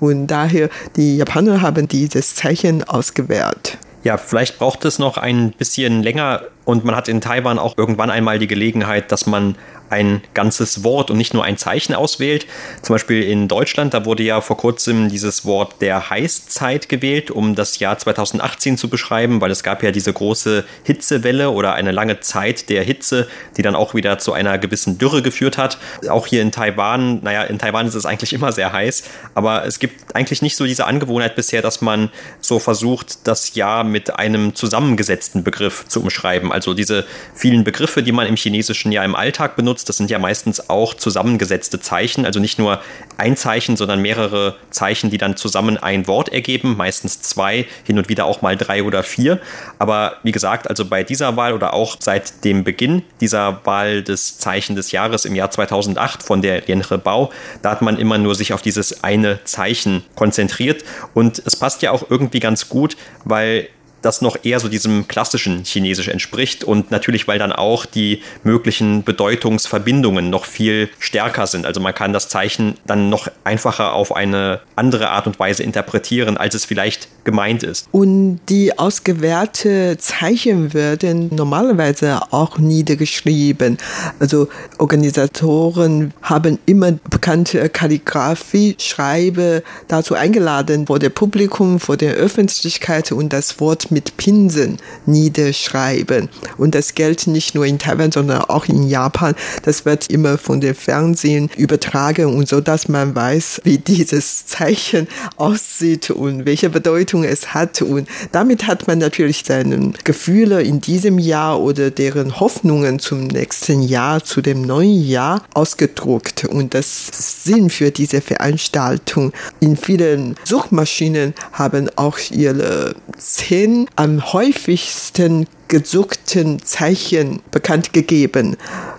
Und 0.00 0.26
daher, 0.28 0.69
die 0.96 1.16
Japaner 1.16 1.62
haben 1.62 1.88
dieses 1.88 2.34
Zeichen 2.34 2.84
ausgewählt. 2.84 3.78
Ja, 4.02 4.16
vielleicht 4.16 4.58
braucht 4.58 4.84
es 4.86 4.98
noch 4.98 5.18
ein 5.18 5.52
bisschen 5.52 6.02
länger 6.02 6.42
und 6.64 6.84
man 6.84 6.96
hat 6.96 7.08
in 7.08 7.20
Taiwan 7.20 7.58
auch 7.58 7.76
irgendwann 7.76 8.10
einmal 8.10 8.38
die 8.38 8.46
Gelegenheit, 8.46 9.12
dass 9.12 9.26
man 9.26 9.56
ein 9.90 10.22
ganzes 10.34 10.84
Wort 10.84 11.10
und 11.10 11.18
nicht 11.18 11.34
nur 11.34 11.44
ein 11.44 11.58
Zeichen 11.58 11.94
auswählt. 11.94 12.46
Zum 12.82 12.94
Beispiel 12.94 13.22
in 13.22 13.48
Deutschland, 13.48 13.92
da 13.92 14.04
wurde 14.04 14.22
ja 14.22 14.40
vor 14.40 14.56
kurzem 14.56 15.08
dieses 15.08 15.44
Wort 15.44 15.80
der 15.80 16.10
Heißzeit 16.10 16.88
gewählt, 16.88 17.30
um 17.30 17.54
das 17.54 17.78
Jahr 17.80 17.98
2018 17.98 18.78
zu 18.78 18.88
beschreiben, 18.88 19.40
weil 19.40 19.50
es 19.50 19.62
gab 19.62 19.82
ja 19.82 19.90
diese 19.90 20.12
große 20.12 20.64
Hitzewelle 20.84 21.50
oder 21.50 21.74
eine 21.74 21.90
lange 21.90 22.20
Zeit 22.20 22.70
der 22.70 22.82
Hitze, 22.84 23.28
die 23.56 23.62
dann 23.62 23.74
auch 23.74 23.94
wieder 23.94 24.18
zu 24.18 24.32
einer 24.32 24.58
gewissen 24.58 24.98
Dürre 24.98 25.22
geführt 25.22 25.58
hat. 25.58 25.78
Auch 26.08 26.26
hier 26.26 26.42
in 26.42 26.52
Taiwan, 26.52 27.20
naja, 27.22 27.42
in 27.42 27.58
Taiwan 27.58 27.86
ist 27.86 27.94
es 27.94 28.06
eigentlich 28.06 28.32
immer 28.32 28.52
sehr 28.52 28.72
heiß, 28.72 29.04
aber 29.34 29.66
es 29.66 29.78
gibt 29.80 30.14
eigentlich 30.14 30.40
nicht 30.40 30.56
so 30.56 30.66
diese 30.66 30.86
Angewohnheit 30.86 31.34
bisher, 31.34 31.62
dass 31.62 31.80
man 31.80 32.10
so 32.40 32.58
versucht, 32.58 33.26
das 33.26 33.54
Jahr 33.54 33.82
mit 33.82 34.16
einem 34.16 34.54
zusammengesetzten 34.54 35.42
Begriff 35.42 35.84
zu 35.88 36.00
umschreiben. 36.00 36.52
Also 36.52 36.74
diese 36.74 37.04
vielen 37.34 37.64
Begriffe, 37.64 38.02
die 38.02 38.12
man 38.12 38.26
im 38.26 38.36
Chinesischen 38.36 38.92
ja 38.92 39.04
im 39.04 39.16
Alltag 39.16 39.56
benutzt, 39.56 39.79
das 39.84 39.96
sind 39.96 40.10
ja 40.10 40.18
meistens 40.18 40.68
auch 40.70 40.94
zusammengesetzte 40.94 41.80
Zeichen, 41.80 42.24
also 42.26 42.40
nicht 42.40 42.58
nur 42.58 42.80
ein 43.16 43.36
Zeichen, 43.36 43.76
sondern 43.76 44.00
mehrere 44.00 44.56
Zeichen, 44.70 45.10
die 45.10 45.18
dann 45.18 45.36
zusammen 45.36 45.76
ein 45.76 46.06
Wort 46.06 46.30
ergeben, 46.30 46.76
meistens 46.76 47.20
zwei, 47.20 47.66
hin 47.84 47.98
und 47.98 48.08
wieder 48.08 48.24
auch 48.24 48.42
mal 48.42 48.56
drei 48.56 48.82
oder 48.82 49.02
vier. 49.02 49.40
Aber 49.78 50.16
wie 50.22 50.32
gesagt, 50.32 50.68
also 50.68 50.84
bei 50.84 51.04
dieser 51.04 51.36
Wahl 51.36 51.52
oder 51.52 51.74
auch 51.74 51.96
seit 52.00 52.44
dem 52.44 52.64
Beginn 52.64 53.02
dieser 53.20 53.60
Wahl 53.64 54.02
des 54.02 54.38
Zeichen 54.38 54.76
des 54.76 54.92
Jahres 54.92 55.24
im 55.24 55.34
Jahr 55.34 55.50
2008 55.50 56.22
von 56.22 56.42
der 56.42 56.62
Lienre 56.62 56.98
Bau, 56.98 57.30
da 57.62 57.70
hat 57.70 57.82
man 57.82 57.98
immer 57.98 58.18
nur 58.18 58.34
sich 58.34 58.52
auf 58.52 58.62
dieses 58.62 59.04
eine 59.04 59.44
Zeichen 59.44 60.04
konzentriert 60.14 60.84
und 61.14 61.42
es 61.44 61.56
passt 61.56 61.82
ja 61.82 61.90
auch 61.90 62.04
irgendwie 62.10 62.40
ganz 62.40 62.68
gut, 62.68 62.96
weil 63.24 63.68
das 64.02 64.22
noch 64.22 64.38
eher 64.42 64.60
so 64.60 64.68
diesem 64.68 65.08
klassischen 65.08 65.64
Chinesisch 65.64 66.08
entspricht 66.08 66.64
und 66.64 66.90
natürlich, 66.90 67.28
weil 67.28 67.38
dann 67.38 67.52
auch 67.52 67.86
die 67.86 68.22
möglichen 68.44 69.04
Bedeutungsverbindungen 69.04 70.30
noch 70.30 70.44
viel 70.44 70.88
stärker 70.98 71.46
sind. 71.46 71.66
Also 71.66 71.80
man 71.80 71.94
kann 71.94 72.12
das 72.12 72.28
Zeichen 72.28 72.76
dann 72.86 73.10
noch 73.10 73.28
einfacher 73.44 73.92
auf 73.92 74.14
eine 74.14 74.60
andere 74.76 75.10
Art 75.10 75.26
und 75.26 75.38
Weise 75.38 75.62
interpretieren, 75.62 76.36
als 76.36 76.54
es 76.54 76.64
vielleicht 76.64 77.08
gemeint 77.24 77.62
ist. 77.62 77.88
Und 77.92 78.40
die 78.48 78.78
ausgewählte 78.78 79.96
Zeichen 79.98 80.72
werden 80.72 81.28
normalerweise 81.34 82.20
auch 82.32 82.58
niedergeschrieben. 82.58 83.78
Also 84.18 84.48
Organisatoren 84.78 86.14
haben 86.22 86.58
immer 86.66 86.92
bekannte 87.10 87.68
Kalligrafie, 87.68 88.76
Schreibe 88.78 89.62
dazu 89.88 90.14
eingeladen, 90.14 90.86
vor 90.86 90.98
dem 90.98 91.12
Publikum, 91.12 91.80
vor 91.80 91.96
der 91.96 92.14
Öffentlichkeit 92.14 93.12
und 93.12 93.32
das 93.32 93.60
Wort 93.60 93.89
mit 93.90 94.16
Pinseln 94.16 94.78
niederschreiben. 95.06 96.28
Und 96.56 96.74
das 96.74 96.94
gilt 96.94 97.26
nicht 97.26 97.54
nur 97.54 97.66
in 97.66 97.78
Taiwan, 97.78 98.12
sondern 98.12 98.42
auch 98.42 98.66
in 98.66 98.88
Japan. 98.88 99.34
Das 99.62 99.84
wird 99.84 100.08
immer 100.10 100.38
von 100.38 100.60
den 100.60 100.74
Fernsehen 100.74 101.50
übertragen 101.56 102.34
und 102.36 102.48
so, 102.48 102.60
dass 102.60 102.88
man 102.88 103.14
weiß, 103.14 103.62
wie 103.64 103.78
dieses 103.78 104.46
Zeichen 104.46 105.08
aussieht 105.36 106.10
und 106.10 106.46
welche 106.46 106.70
Bedeutung 106.70 107.24
es 107.24 107.54
hat. 107.54 107.82
Und 107.82 108.08
damit 108.32 108.66
hat 108.66 108.86
man 108.86 108.98
natürlich 108.98 109.42
seine 109.46 109.92
Gefühle 110.04 110.62
in 110.62 110.80
diesem 110.80 111.18
Jahr 111.18 111.60
oder 111.60 111.90
deren 111.90 112.40
Hoffnungen 112.40 112.98
zum 112.98 113.26
nächsten 113.26 113.82
Jahr, 113.82 114.22
zu 114.24 114.40
dem 114.40 114.62
neuen 114.62 115.06
Jahr 115.06 115.42
ausgedruckt. 115.54 116.44
Und 116.44 116.74
das 116.74 117.10
Sinn 117.44 117.70
für 117.70 117.90
diese 117.90 118.20
Veranstaltung. 118.20 119.32
In 119.60 119.76
vielen 119.76 120.36
Suchmaschinen 120.44 121.34
haben 121.52 121.88
auch 121.96 122.18
ihre 122.30 122.94
zehn 123.18 123.79
am 123.96 124.32
häufigsten 124.32 125.46
gesuchten 125.68 126.62
Zeichen 126.64 127.42
bekannt 127.50 127.92
gegeben. 127.92 128.56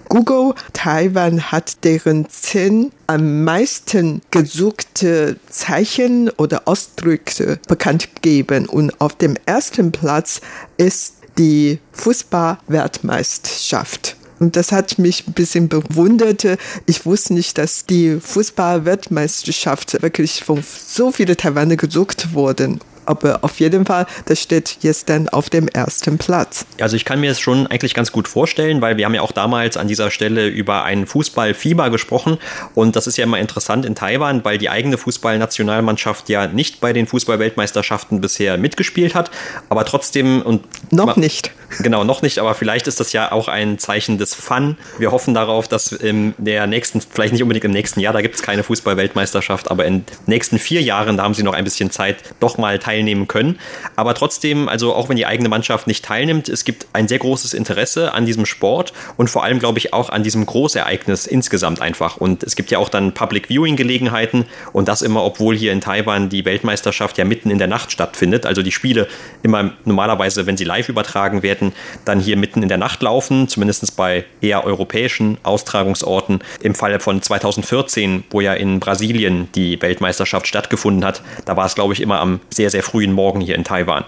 Google 0.07 0.53
Taiwan 0.73 1.51
hat 1.51 1.83
deren 1.83 2.29
zehn 2.29 2.91
am 3.07 3.43
meisten 3.43 4.21
gesuchte 4.31 5.37
Zeichen 5.49 6.29
oder 6.31 6.61
Ausdrücke 6.65 7.59
bekannt 7.67 8.15
gegeben 8.15 8.67
und 8.67 9.01
auf 9.01 9.15
dem 9.15 9.35
ersten 9.45 9.91
Platz 9.91 10.41
ist 10.77 11.15
die 11.37 11.79
Fußball-Weltmeisterschaft. 11.93 14.17
Und 14.39 14.55
das 14.55 14.71
hat 14.71 14.97
mich 14.97 15.27
ein 15.27 15.33
bisschen 15.33 15.67
bewundert. 15.69 16.47
Ich 16.87 17.05
wusste 17.05 17.35
nicht, 17.35 17.57
dass 17.57 17.85
die 17.85 18.19
Fußball-Weltmeisterschaft 18.19 20.01
wirklich 20.01 20.43
von 20.43 20.63
so 20.63 21.11
vielen 21.11 21.37
Taiwaner 21.37 21.75
gesucht 21.75 22.33
wurden 22.33 22.79
aber 23.05 23.39
auf 23.43 23.59
jeden 23.59 23.85
Fall, 23.85 24.05
das 24.25 24.41
steht 24.41 24.77
jetzt 24.81 25.09
dann 25.09 25.29
auf 25.29 25.49
dem 25.49 25.67
ersten 25.67 26.17
Platz. 26.17 26.65
Also 26.79 26.95
ich 26.95 27.05
kann 27.05 27.19
mir 27.19 27.31
es 27.31 27.39
schon 27.39 27.67
eigentlich 27.67 27.93
ganz 27.93 28.11
gut 28.11 28.27
vorstellen, 28.27 28.81
weil 28.81 28.97
wir 28.97 29.05
haben 29.05 29.13
ja 29.13 29.21
auch 29.21 29.31
damals 29.31 29.77
an 29.77 29.87
dieser 29.87 30.11
Stelle 30.11 30.47
über 30.47 30.83
ein 30.83 31.05
Fußballfieber 31.05 31.89
gesprochen 31.89 32.37
und 32.75 32.95
das 32.95 33.07
ist 33.07 33.17
ja 33.17 33.23
immer 33.23 33.39
interessant 33.39 33.85
in 33.85 33.95
Taiwan, 33.95 34.43
weil 34.43 34.57
die 34.57 34.69
eigene 34.69 34.97
Fußballnationalmannschaft 34.97 36.29
ja 36.29 36.47
nicht 36.47 36.79
bei 36.81 36.93
den 36.93 37.07
Fußballweltmeisterschaften 37.07 38.21
bisher 38.21 38.57
mitgespielt 38.57 39.15
hat, 39.15 39.31
aber 39.69 39.85
trotzdem 39.85 40.41
und 40.41 40.63
noch 40.91 41.15
nicht. 41.15 41.51
Genau, 41.79 42.03
noch 42.03 42.21
nicht, 42.21 42.37
aber 42.39 42.53
vielleicht 42.53 42.87
ist 42.87 42.99
das 42.99 43.13
ja 43.13 43.31
auch 43.31 43.47
ein 43.47 43.79
Zeichen 43.79 44.17
des 44.17 44.33
Fun. 44.33 44.77
Wir 44.97 45.11
hoffen 45.11 45.33
darauf, 45.33 45.69
dass 45.69 45.93
in 45.93 46.33
der 46.37 46.67
nächsten, 46.67 46.99
vielleicht 46.99 47.31
nicht 47.31 47.43
unbedingt 47.43 47.63
im 47.63 47.71
nächsten 47.71 48.01
Jahr, 48.01 48.11
da 48.11 48.21
gibt 48.21 48.35
es 48.35 48.41
keine 48.41 48.61
Fußballweltmeisterschaft, 48.63 49.71
aber 49.71 49.85
in 49.85 50.05
den 50.05 50.15
nächsten 50.25 50.59
vier 50.59 50.81
Jahren, 50.81 51.15
da 51.15 51.23
haben 51.23 51.33
sie 51.33 51.43
noch 51.43 51.53
ein 51.53 51.63
bisschen 51.63 51.89
Zeit, 51.89 52.17
doch 52.41 52.57
mal 52.57 52.77
teilzunehmen 52.77 52.90
teilnehmen 52.91 53.27
können. 53.27 53.57
Aber 53.95 54.13
trotzdem, 54.13 54.67
also 54.67 54.93
auch 54.93 55.07
wenn 55.07 55.15
die 55.15 55.25
eigene 55.25 55.47
Mannschaft 55.47 55.87
nicht 55.87 56.03
teilnimmt, 56.03 56.49
es 56.49 56.65
gibt 56.65 56.87
ein 56.91 57.07
sehr 57.07 57.19
großes 57.19 57.53
Interesse 57.53 58.13
an 58.13 58.25
diesem 58.25 58.45
Sport 58.45 58.91
und 59.15 59.29
vor 59.29 59.43
allem, 59.45 59.59
glaube 59.59 59.79
ich, 59.79 59.93
auch 59.93 60.09
an 60.09 60.23
diesem 60.23 60.45
Großereignis 60.45 61.25
insgesamt 61.25 61.81
einfach. 61.81 62.17
Und 62.17 62.43
es 62.43 62.57
gibt 62.57 62.69
ja 62.69 62.79
auch 62.79 62.89
dann 62.89 63.13
Public 63.13 63.47
Viewing 63.47 63.77
Gelegenheiten 63.77 64.45
und 64.73 64.89
das 64.89 65.01
immer, 65.01 65.23
obwohl 65.23 65.55
hier 65.55 65.71
in 65.71 65.79
Taiwan 65.79 66.27
die 66.27 66.43
Weltmeisterschaft 66.43 67.17
ja 67.17 67.23
mitten 67.23 67.49
in 67.49 67.59
der 67.59 67.67
Nacht 67.67 67.93
stattfindet. 67.93 68.45
Also 68.45 68.61
die 68.61 68.73
Spiele 68.73 69.07
immer 69.41 69.71
normalerweise, 69.85 70.45
wenn 70.45 70.57
sie 70.57 70.65
live 70.65 70.89
übertragen 70.89 71.43
werden, 71.43 71.71
dann 72.03 72.19
hier 72.19 72.35
mitten 72.35 72.61
in 72.61 72.67
der 72.67 72.77
Nacht 72.77 73.01
laufen, 73.01 73.47
zumindest 73.47 73.95
bei 73.95 74.25
eher 74.41 74.65
europäischen 74.65 75.37
Austragungsorten. 75.43 76.39
Im 76.61 76.75
Falle 76.75 76.99
von 76.99 77.21
2014, 77.21 78.25
wo 78.29 78.41
ja 78.41 78.53
in 78.53 78.81
Brasilien 78.81 79.47
die 79.55 79.81
Weltmeisterschaft 79.81 80.45
stattgefunden 80.45 81.05
hat, 81.05 81.21
da 81.45 81.55
war 81.55 81.65
es, 81.65 81.75
glaube 81.75 81.93
ich, 81.93 82.01
immer 82.01 82.19
am 82.19 82.41
sehr, 82.49 82.69
sehr 82.69 82.80
frühen 82.81 83.13
Morgen 83.13 83.41
hier 83.41 83.55
in 83.55 83.63
Taiwan. 83.63 84.05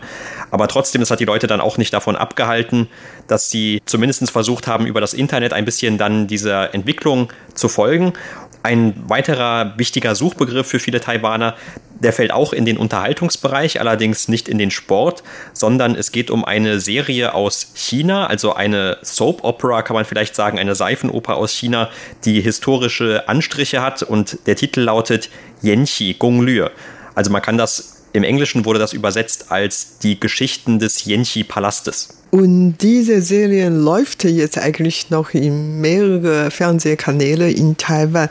Aber 0.52 0.68
trotzdem, 0.68 1.02
das 1.02 1.10
hat 1.10 1.20
die 1.20 1.26
Leute 1.26 1.48
dann 1.48 1.62
auch 1.62 1.78
nicht 1.78 1.94
davon 1.94 2.16
abgehalten, 2.16 2.88
dass 3.28 3.50
sie 3.50 3.82
zumindest 3.86 4.30
versucht 4.30 4.68
haben, 4.68 4.86
über 4.86 5.02
das 5.02 5.14
Internet 5.14 5.52
ein 5.52 5.66
bisschen 5.66 5.98
dann 5.98 6.28
dieser 6.28 6.76
Entwicklung 6.76 7.34
zu 7.56 7.70
folgen. 7.70 8.14
Ein 8.62 8.94
weiterer 9.08 9.74
wichtiger 9.78 10.16
Suchbegriff 10.16 10.68
für 10.68 10.80
viele 10.80 11.02
Taiwaner, 11.02 11.56
der 12.04 12.14
fällt 12.14 12.32
auch 12.32 12.54
in 12.54 12.66
den 12.66 12.78
Unterhaltungsbereich, 12.78 13.80
allerdings 13.80 14.28
nicht 14.28 14.48
in 14.48 14.58
den 14.58 14.72
Sport, 14.72 15.24
sondern 15.54 15.96
es 15.96 16.12
geht 16.12 16.30
um 16.30 16.46
eine 16.46 16.80
Serie 16.80 17.34
aus 17.34 17.72
China, 17.74 18.28
also 18.28 18.54
eine 18.54 18.98
Soap 19.02 19.44
Opera, 19.44 19.82
kann 19.82 19.96
man 19.96 20.06
vielleicht 20.06 20.36
sagen, 20.36 20.60
eine 20.60 20.76
Seifenoper 20.76 21.36
aus 21.36 21.52
China, 21.52 21.90
die 22.26 22.42
historische 22.42 23.28
Anstriche 23.28 23.82
hat 23.82 24.04
und 24.04 24.38
der 24.46 24.56
Titel 24.56 24.82
lautet 24.82 25.30
Yanxi 25.62 26.16
Gong 26.20 26.42
Lü. 26.42 26.68
Also 27.16 27.32
man 27.32 27.42
kann 27.42 27.58
das 27.58 27.93
im 28.14 28.24
Englischen 28.24 28.64
wurde 28.64 28.80
das 28.80 28.94
übersetzt 28.94 29.52
als 29.52 29.98
die 29.98 30.20
Geschichten 30.20 30.80
des 30.80 31.06
Yenchi-Palastes. 31.06 32.10
Und 32.34 32.78
diese 32.82 33.22
Serie 33.22 33.70
läuft 33.70 34.24
jetzt 34.24 34.58
eigentlich 34.58 35.12
noch 35.12 35.36
in 35.36 35.80
mehrere 35.82 36.50
Fernsehkanäle 36.50 37.52
in 37.52 37.78
Taiwan. 37.78 38.28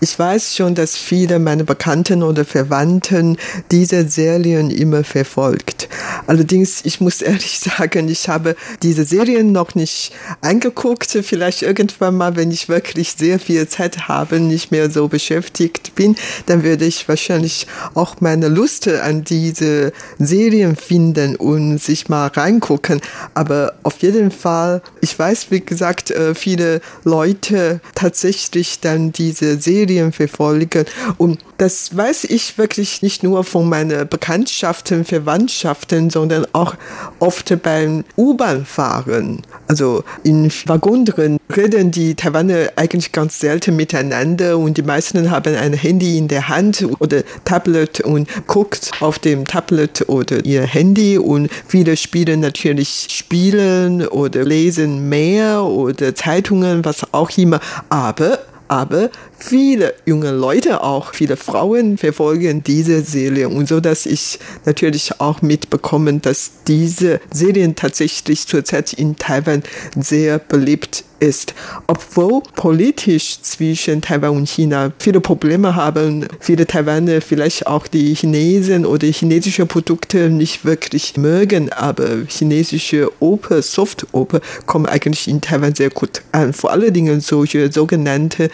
Ich 0.00 0.16
weiß 0.16 0.54
schon, 0.54 0.76
dass 0.76 0.96
viele 0.96 1.40
meiner 1.40 1.64
Bekannten 1.64 2.22
oder 2.22 2.44
Verwandten 2.44 3.36
diese 3.72 4.08
Serien 4.08 4.70
immer 4.70 5.02
verfolgt. 5.02 5.88
Allerdings, 6.28 6.82
ich 6.84 7.00
muss 7.00 7.22
ehrlich 7.22 7.58
sagen, 7.58 8.08
ich 8.08 8.28
habe 8.28 8.54
diese 8.84 9.04
Serien 9.04 9.50
noch 9.50 9.74
nicht 9.74 10.12
angeguckt. 10.42 11.10
Vielleicht 11.10 11.62
irgendwann 11.62 12.16
mal, 12.16 12.36
wenn 12.36 12.52
ich 12.52 12.68
wirklich 12.68 13.14
sehr 13.18 13.40
viel 13.40 13.66
Zeit 13.66 14.06
habe, 14.06 14.38
nicht 14.38 14.70
mehr 14.70 14.92
so 14.92 15.08
beschäftigt 15.08 15.96
bin, 15.96 16.14
dann 16.46 16.62
würde 16.62 16.84
ich 16.84 17.08
wahrscheinlich 17.08 17.66
auch 17.94 18.20
meine 18.20 18.46
Lust 18.46 18.86
an 18.86 19.19
diese 19.22 19.92
Serien 20.18 20.76
finden 20.76 21.36
und 21.36 21.78
sich 21.78 22.08
mal 22.08 22.28
reingucken. 22.28 23.00
Aber 23.34 23.74
auf 23.82 23.98
jeden 23.98 24.30
Fall, 24.30 24.82
ich 25.00 25.18
weiß, 25.18 25.50
wie 25.50 25.60
gesagt, 25.60 26.10
äh, 26.10 26.34
viele 26.34 26.80
Leute 27.04 27.80
tatsächlich 27.94 28.80
dann 28.80 29.12
diese 29.12 29.60
Serien 29.60 30.12
verfolgen. 30.12 30.84
Und 31.18 31.38
Das 31.60 31.94
weiß 31.94 32.24
ich 32.24 32.56
wirklich 32.56 33.02
nicht 33.02 33.22
nur 33.22 33.44
von 33.44 33.68
meinen 33.68 34.08
Bekanntschaften, 34.08 35.04
Verwandtschaften, 35.04 36.08
sondern 36.08 36.46
auch 36.54 36.74
oft 37.18 37.62
beim 37.62 38.02
U-Bahn-Fahren. 38.16 39.42
Also 39.68 40.02
in 40.22 40.50
Waggon 40.64 41.04
drin 41.04 41.36
reden 41.54 41.90
die 41.90 42.14
Taiwaner 42.14 42.70
eigentlich 42.76 43.12
ganz 43.12 43.40
selten 43.40 43.76
miteinander 43.76 44.56
und 44.56 44.78
die 44.78 44.82
meisten 44.82 45.30
haben 45.30 45.54
ein 45.54 45.74
Handy 45.74 46.16
in 46.16 46.28
der 46.28 46.48
Hand 46.48 46.82
oder 46.98 47.24
Tablet 47.44 48.00
und 48.00 48.26
guckt 48.46 48.92
auf 49.00 49.18
dem 49.18 49.44
Tablet 49.44 50.08
oder 50.08 50.42
ihr 50.46 50.62
Handy 50.62 51.18
und 51.18 51.50
viele 51.68 51.98
spielen 51.98 52.40
natürlich 52.40 53.08
Spielen 53.10 54.08
oder 54.08 54.44
lesen 54.46 55.10
mehr 55.10 55.62
oder 55.62 56.14
Zeitungen, 56.14 56.86
was 56.86 57.12
auch 57.12 57.36
immer. 57.36 57.60
Aber 57.90 58.38
aber 58.70 59.10
viele 59.40 59.94
junge 60.06 60.30
Leute 60.30 60.82
auch, 60.82 61.14
viele 61.14 61.36
Frauen 61.36 61.98
verfolgen 61.98 62.62
diese 62.62 63.02
Serie 63.02 63.48
und 63.48 63.68
so, 63.68 63.80
dass 63.80 64.06
ich 64.06 64.38
natürlich 64.64 65.20
auch 65.20 65.42
mitbekommen, 65.42 66.22
dass 66.22 66.50
diese 66.66 67.20
Serien 67.32 67.74
tatsächlich 67.74 68.46
zurzeit 68.46 68.92
in 68.92 69.16
Taiwan 69.16 69.62
sehr 69.96 70.38
beliebt 70.38 71.04
ist. 71.20 71.54
Obwohl 71.86 72.42
politisch 72.56 73.40
zwischen 73.42 74.00
Taiwan 74.00 74.36
und 74.36 74.48
China 74.48 74.92
viele 74.98 75.20
Probleme 75.20 75.76
haben, 75.76 76.26
viele 76.40 76.66
Taiwaner 76.66 77.20
vielleicht 77.20 77.66
auch 77.66 77.86
die 77.86 78.14
Chinesen 78.14 78.86
oder 78.86 79.06
chinesische 79.06 79.66
Produkte 79.66 80.30
nicht 80.30 80.64
wirklich 80.64 81.16
mögen, 81.16 81.70
aber 81.72 82.08
chinesische 82.26 83.10
Oper, 83.20 83.62
Soft-Oper 83.62 84.40
kommen 84.66 84.86
eigentlich 84.86 85.28
in 85.28 85.40
Taiwan 85.40 85.74
sehr 85.74 85.90
gut 85.90 86.22
an. 86.32 86.52
Vor 86.52 86.72
allen 86.72 86.92
Dingen 86.92 87.20
solche 87.20 87.70
sogenannte 87.70 88.48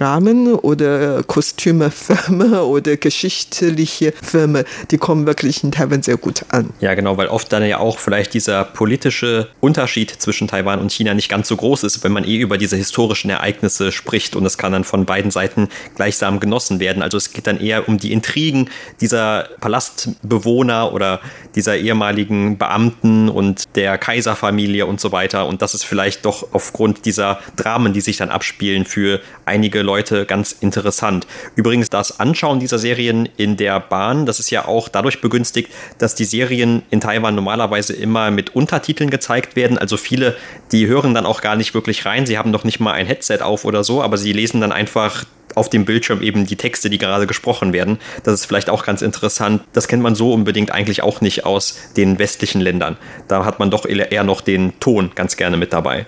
Kostüme-Dramen 0.00 0.54
oder 0.54 1.22
Kostümefirmen 1.24 2.54
oder 2.54 2.96
geschichtliche 2.96 4.12
Filme, 4.22 4.64
die 4.90 4.96
kommen 4.96 5.26
wirklich 5.26 5.62
in 5.62 5.72
Taiwan 5.72 6.02
sehr 6.02 6.16
gut 6.16 6.44
an. 6.48 6.70
Ja, 6.80 6.94
genau, 6.94 7.18
weil 7.18 7.28
oft 7.28 7.52
dann 7.52 7.64
ja 7.66 7.78
auch 7.78 7.98
vielleicht 7.98 8.32
dieser 8.32 8.64
politische 8.64 9.48
Unterschied 9.60 10.10
zwischen 10.10 10.48
Taiwan 10.48 10.80
und 10.80 10.90
China 10.90 11.12
nicht 11.12 11.28
ganz 11.28 11.48
so 11.48 11.56
groß 11.56 11.84
ist, 11.84 12.02
wenn 12.02 12.12
man 12.12 12.24
eh 12.24 12.38
über 12.38 12.56
diese 12.56 12.76
historischen 12.76 13.28
Ereignisse 13.28 13.92
spricht 13.92 14.36
und 14.36 14.46
es 14.46 14.56
kann 14.56 14.72
dann 14.72 14.84
von 14.84 15.04
beiden 15.04 15.30
Seiten 15.30 15.68
gleichsam 15.96 16.40
genossen 16.40 16.80
werden. 16.80 17.02
Also 17.02 17.18
es 17.18 17.32
geht 17.32 17.46
dann 17.46 17.60
eher 17.60 17.86
um 17.88 17.98
die 17.98 18.12
Intrigen 18.12 18.70
dieser 19.00 19.48
Palastbewohner 19.60 20.94
oder 20.94 21.20
dieser 21.54 21.76
ehemaligen 21.76 22.56
Beamten 22.56 23.28
und 23.28 23.76
der 23.76 23.98
Kaiserfamilie 23.98 24.86
und 24.86 24.98
so 25.00 25.12
weiter. 25.12 25.46
Und 25.46 25.60
das 25.60 25.74
ist 25.74 25.84
vielleicht 25.84 26.24
doch 26.24 26.48
aufgrund 26.52 27.04
dieser 27.04 27.40
Dramen, 27.56 27.92
die 27.92 28.00
sich 28.00 28.16
dann 28.16 28.30
abspielen, 28.30 28.84
für 28.84 29.20
einige 29.44 29.82
Leute 29.90 30.24
ganz 30.24 30.52
interessant. 30.52 31.26
Übrigens, 31.56 31.90
das 31.90 32.20
Anschauen 32.20 32.60
dieser 32.60 32.78
Serien 32.78 33.28
in 33.36 33.56
der 33.56 33.80
Bahn, 33.80 34.24
das 34.24 34.38
ist 34.38 34.50
ja 34.50 34.68
auch 34.68 34.88
dadurch 34.88 35.20
begünstigt, 35.20 35.68
dass 35.98 36.14
die 36.14 36.24
Serien 36.24 36.82
in 36.90 37.00
Taiwan 37.00 37.34
normalerweise 37.34 37.92
immer 37.92 38.30
mit 38.30 38.54
Untertiteln 38.54 39.10
gezeigt 39.10 39.56
werden. 39.56 39.78
Also 39.78 39.96
viele, 39.96 40.36
die 40.70 40.86
hören 40.86 41.12
dann 41.12 41.26
auch 41.26 41.40
gar 41.40 41.56
nicht 41.56 41.74
wirklich 41.74 42.06
rein. 42.06 42.24
Sie 42.24 42.38
haben 42.38 42.52
noch 42.52 42.62
nicht 42.62 42.78
mal 42.78 42.92
ein 42.92 43.06
Headset 43.06 43.38
auf 43.40 43.64
oder 43.64 43.82
so, 43.82 44.00
aber 44.00 44.16
sie 44.16 44.32
lesen 44.32 44.60
dann 44.60 44.70
einfach 44.70 45.24
auf 45.56 45.68
dem 45.68 45.84
Bildschirm 45.84 46.22
eben 46.22 46.46
die 46.46 46.54
Texte, 46.54 46.88
die 46.88 46.98
gerade 46.98 47.26
gesprochen 47.26 47.72
werden. 47.72 47.98
Das 48.22 48.34
ist 48.34 48.46
vielleicht 48.46 48.70
auch 48.70 48.84
ganz 48.84 49.02
interessant. 49.02 49.62
Das 49.72 49.88
kennt 49.88 50.04
man 50.04 50.14
so 50.14 50.32
unbedingt 50.32 50.70
eigentlich 50.70 51.02
auch 51.02 51.20
nicht 51.20 51.44
aus 51.44 51.76
den 51.96 52.20
westlichen 52.20 52.60
Ländern. 52.60 52.96
Da 53.26 53.44
hat 53.44 53.58
man 53.58 53.72
doch 53.72 53.86
eher 53.86 54.22
noch 54.22 54.40
den 54.40 54.78
Ton 54.78 55.10
ganz 55.16 55.36
gerne 55.36 55.56
mit 55.56 55.72
dabei. 55.72 56.06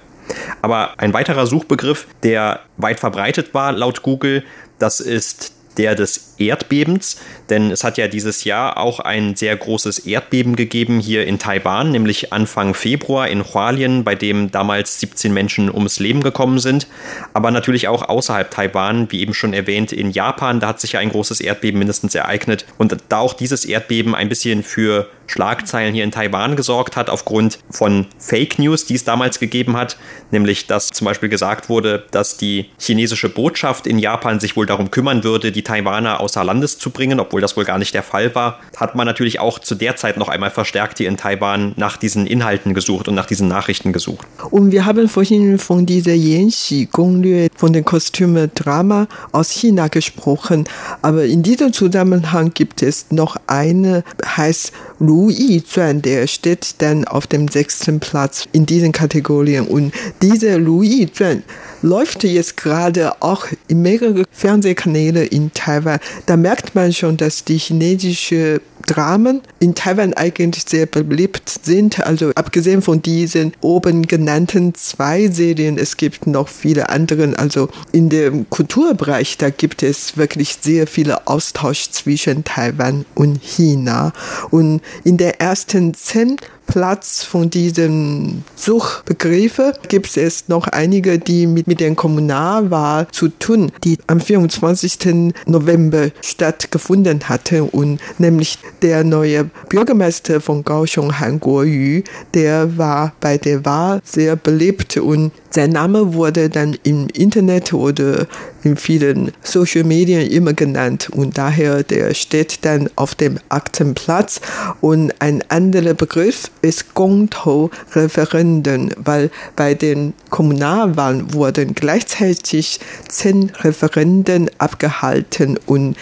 Aber 0.61 0.99
ein 0.99 1.13
weiterer 1.13 1.47
Suchbegriff, 1.47 2.07
der 2.23 2.61
weit 2.77 3.01
verbreitet 3.01 3.55
war 3.55 3.73
laut 3.73 4.03
Google, 4.03 4.45
das 4.79 5.01
ist 5.01 5.53
der 5.77 5.95
des 5.95 6.35
Erdbebens, 6.39 7.21
denn 7.49 7.71
es 7.71 7.85
hat 7.85 7.99
ja 7.99 8.09
dieses 8.09 8.45
Jahr 8.45 8.77
auch 8.79 9.01
ein 9.01 9.37
sehr 9.37 9.57
großes 9.57 10.01
Erdbeben 10.01 10.57
gegeben 10.57 11.01
hier 11.01 11.27
in 11.27 11.39
Taiwan, 11.39 11.91
nämlich 11.91 12.33
Anfang 12.33 12.75
Februar 12.75 13.29
in 13.29 13.43
Hualien, 13.43 14.05
bei 14.05 14.15
dem 14.15 14.51
damals 14.51 15.01
17 15.01 15.33
Menschen 15.33 15.71
ums 15.71 15.99
Leben 15.99 16.23
gekommen 16.23 16.59
sind, 16.59 16.87
aber 17.33 17.51
natürlich 17.51 17.89
auch 17.89 18.09
außerhalb 18.09 18.51
Taiwan, 18.51 19.11
wie 19.11 19.21
eben 19.21 19.35
schon 19.35 19.55
erwähnt, 19.55 19.93
in 19.93 20.11
Japan, 20.11 20.61
da 20.61 20.69
hat 20.69 20.81
sich 20.81 20.93
ja 20.93 21.01
ein 21.01 21.11
großes 21.11 21.41
Erdbeben 21.41 21.79
mindestens 21.79 22.15
ereignet. 22.15 22.67
Und 22.79 22.97
da 23.09 23.19
auch 23.19 23.35
dieses 23.35 23.65
Erdbeben 23.65 24.15
ein 24.15 24.29
bisschen 24.29 24.63
für 24.63 25.09
Schlagzeilen 25.33 25.95
hier 25.95 26.05
in 26.05 26.11
Taiwan 26.11 26.57
gesorgt 26.57 26.95
hat, 26.95 27.09
aufgrund 27.09 27.59
von 27.71 28.07
Fake 28.18 28.59
News, 28.59 28.85
die 28.85 28.95
es 28.95 29.05
damals 29.05 29.40
gegeben 29.40 29.77
hat, 29.77 29.97
nämlich 30.31 30.66
dass 30.66 30.88
zum 30.88 31.07
Beispiel 31.07 31.31
gesagt 31.31 31.71
wurde, 31.71 32.05
dass 32.11 32.37
die 32.37 32.66
chinesische 32.79 33.31
Botschaft 33.31 33.87
in 33.87 33.99
Japan 33.99 34.40
sich 34.40 34.57
wohl 34.57 34.66
darum 34.66 34.90
kümmern 34.90 35.25
würde, 35.25 35.51
die 35.51 35.62
Taiwaner 35.62 36.21
außer 36.21 36.45
Landes 36.45 36.79
zu 36.79 36.90
bringen, 36.90 37.18
obwohl 37.18 37.40
das 37.40 37.57
wohl 37.57 37.64
gar 37.64 37.79
nicht 37.79 37.95
der 37.95 38.03
Fall 38.03 38.35
war, 38.35 38.61
hat 38.77 38.95
man 38.95 39.07
natürlich 39.07 39.40
auch 39.40 39.59
zu 39.59 39.75
der 39.75 39.97
Zeit 39.97 40.18
noch 40.18 40.29
einmal 40.29 40.51
verstärkt 40.51 40.99
hier 40.99 41.09
in 41.09 41.16
Taiwan 41.16 41.73
nach 41.77 41.97
diesen 41.97 42.27
Inhalten 42.27 42.75
gesucht 42.75 43.09
und 43.09 43.14
nach 43.14 43.27
diesen 43.27 43.49
Nachrichten 43.49 43.95
gesucht. 43.95 44.27
Und 44.51 44.71
wir 44.71 44.85
haben 44.85 45.09
vorhin 45.09 45.59
von 45.59 45.87
dieser 45.87 46.14
Yanxi-Gonglie, 46.14 47.49
von 47.57 47.73
den 47.73 47.87
Kostüme-Drama 47.87 49.07
aus 49.33 49.51
China 49.51 49.88
gesprochen, 49.88 50.64
aber 51.01 51.25
in 51.25 51.42
diesem 51.42 51.73
Zusammenhang 51.73 52.53
gibt 52.53 52.83
es 52.83 53.07
noch 53.11 53.37
eine, 53.47 54.05
heißt 54.37 54.73
Lu 54.99 55.22
Yi-Zuan, 55.31 56.03
der 56.03 56.27
steht 56.27 56.77
dann 56.79 57.05
auf 57.05 57.27
dem 57.27 57.49
sechsten 57.49 58.01
Platz 58.01 58.47
in 58.53 58.67
diesen 58.67 58.93
Kategorien. 58.93 59.67
Und 59.67 59.93
diese 60.21 60.57
Lu 60.57 60.83
Yi-Zuan 60.83 61.43
läuft 61.83 62.25
jetzt 62.25 62.57
gerade 62.57 63.21
auch 63.21 63.47
in 63.69 63.83
mehreren 63.83 64.25
Fernsehkanälen 64.31 65.27
in 65.27 65.53
Taiwan. 65.53 65.99
Da 66.27 66.37
merkt 66.37 66.75
man 66.75 66.93
schon, 66.93 67.17
dass 67.17 67.45
die 67.45 67.59
chinesische 67.59 68.61
Dramen 68.87 69.43
in 69.61 69.75
Taiwan 69.75 70.15
eigentlich 70.15 70.65
sehr 70.67 70.87
beliebt 70.87 71.49
sind. 71.49 72.05
Also 72.05 72.31
abgesehen 72.35 72.83
von 72.83 73.01
diesen 73.03 73.53
oben 73.61 74.07
genannten 74.07 74.75
zwei 74.75 75.29
Serien, 75.29 75.79
es 75.79 75.97
gibt 75.97 76.27
noch 76.27 76.49
viele 76.49 76.89
andere. 76.89 77.39
Also 77.39 77.69
in 77.93 78.09
dem 78.09 78.49
Kulturbereich, 78.51 79.39
da 79.39 79.51
gibt 79.51 79.83
es 79.83 80.17
wirklich 80.17 80.59
sehr 80.61 80.87
viele 80.87 81.27
Austausch 81.27 81.91
zwischen 81.91 82.45
Taiwan 82.45 83.05
und 83.15 83.41
China. 83.43 84.13
Und 84.51 84.81
in 85.05 85.17
der 85.17 85.41
ersten 85.41 85.95
zehn 85.95 86.37
Platz 86.66 87.22
von 87.22 87.51
diesen 87.51 88.44
Suchbegriffen 88.57 89.72
gibt 89.88 90.16
es 90.16 90.48
noch 90.48 90.68
einige, 90.68 91.18
die 91.18 91.46
mit, 91.46 91.66
mit 91.66 91.81
der 91.81 91.94
Kommunalwahl 91.94 93.09
zu 93.12 93.29
tun, 93.29 93.70
die 93.85 93.98
am 94.07 94.20
24. 94.20 95.35
November 95.46 96.09
stattgefunden 96.22 97.29
hatte? 97.29 97.64
Und 97.64 98.01
nämlich 98.18 98.59
der 98.81 99.05
neue 99.05 99.51
Bürgermeister 99.68 100.40
von 100.40 100.64
Kaohsiung, 100.64 101.18
Han 101.20 101.40
Kuo-yu, 101.40 102.03
der 102.35 102.79
war 102.79 103.12
bei 103.20 103.37
der 103.37 103.64
Wahl 103.64 104.01
sehr 104.05 104.37
beliebt. 104.37 104.96
Und 104.96 105.33
sein 105.51 105.70
Name 105.70 106.14
wurde 106.14 106.48
dann 106.48 106.77
im 106.85 107.09
Internet 107.12 107.75
oder 107.75 108.27
in 108.64 108.77
vielen 108.77 109.33
Social 109.42 109.85
Medien 109.85 110.31
immer 110.31 110.55
genannt. 110.55 111.11
Und 111.11 111.37
daher 111.37 111.83
der 111.83 112.14
steht 112.14 112.64
dann 112.64 112.88
auf 112.96 113.14
dem 113.14 113.38
achten 113.48 113.94
Platz 113.94 114.40
und 114.81 115.12
ein 115.20 115.42
anderer 115.48 115.94
Begriff 115.94 116.51
ist 116.62 116.94
Gongtou-Referenden, 116.94 118.94
weil 118.96 119.31
bei 119.57 119.75
den 119.75 120.14
Kommunalwahlen 120.31 121.35
wurden 121.35 121.75
gleichzeitig 121.75 122.81
zehn 123.09 123.51
Referenden 123.61 124.51
abgehalten 124.59 125.59
und 125.66 125.96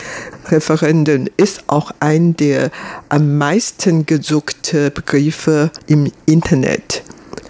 Referenden 0.48 1.28
ist 1.36 1.64
auch 1.66 1.90
ein 2.00 2.36
der 2.36 2.70
am 3.08 3.38
meisten 3.38 4.06
gesuchte 4.06 4.90
Begriffe 4.90 5.70
im 5.86 6.12
Internet. 6.26 7.02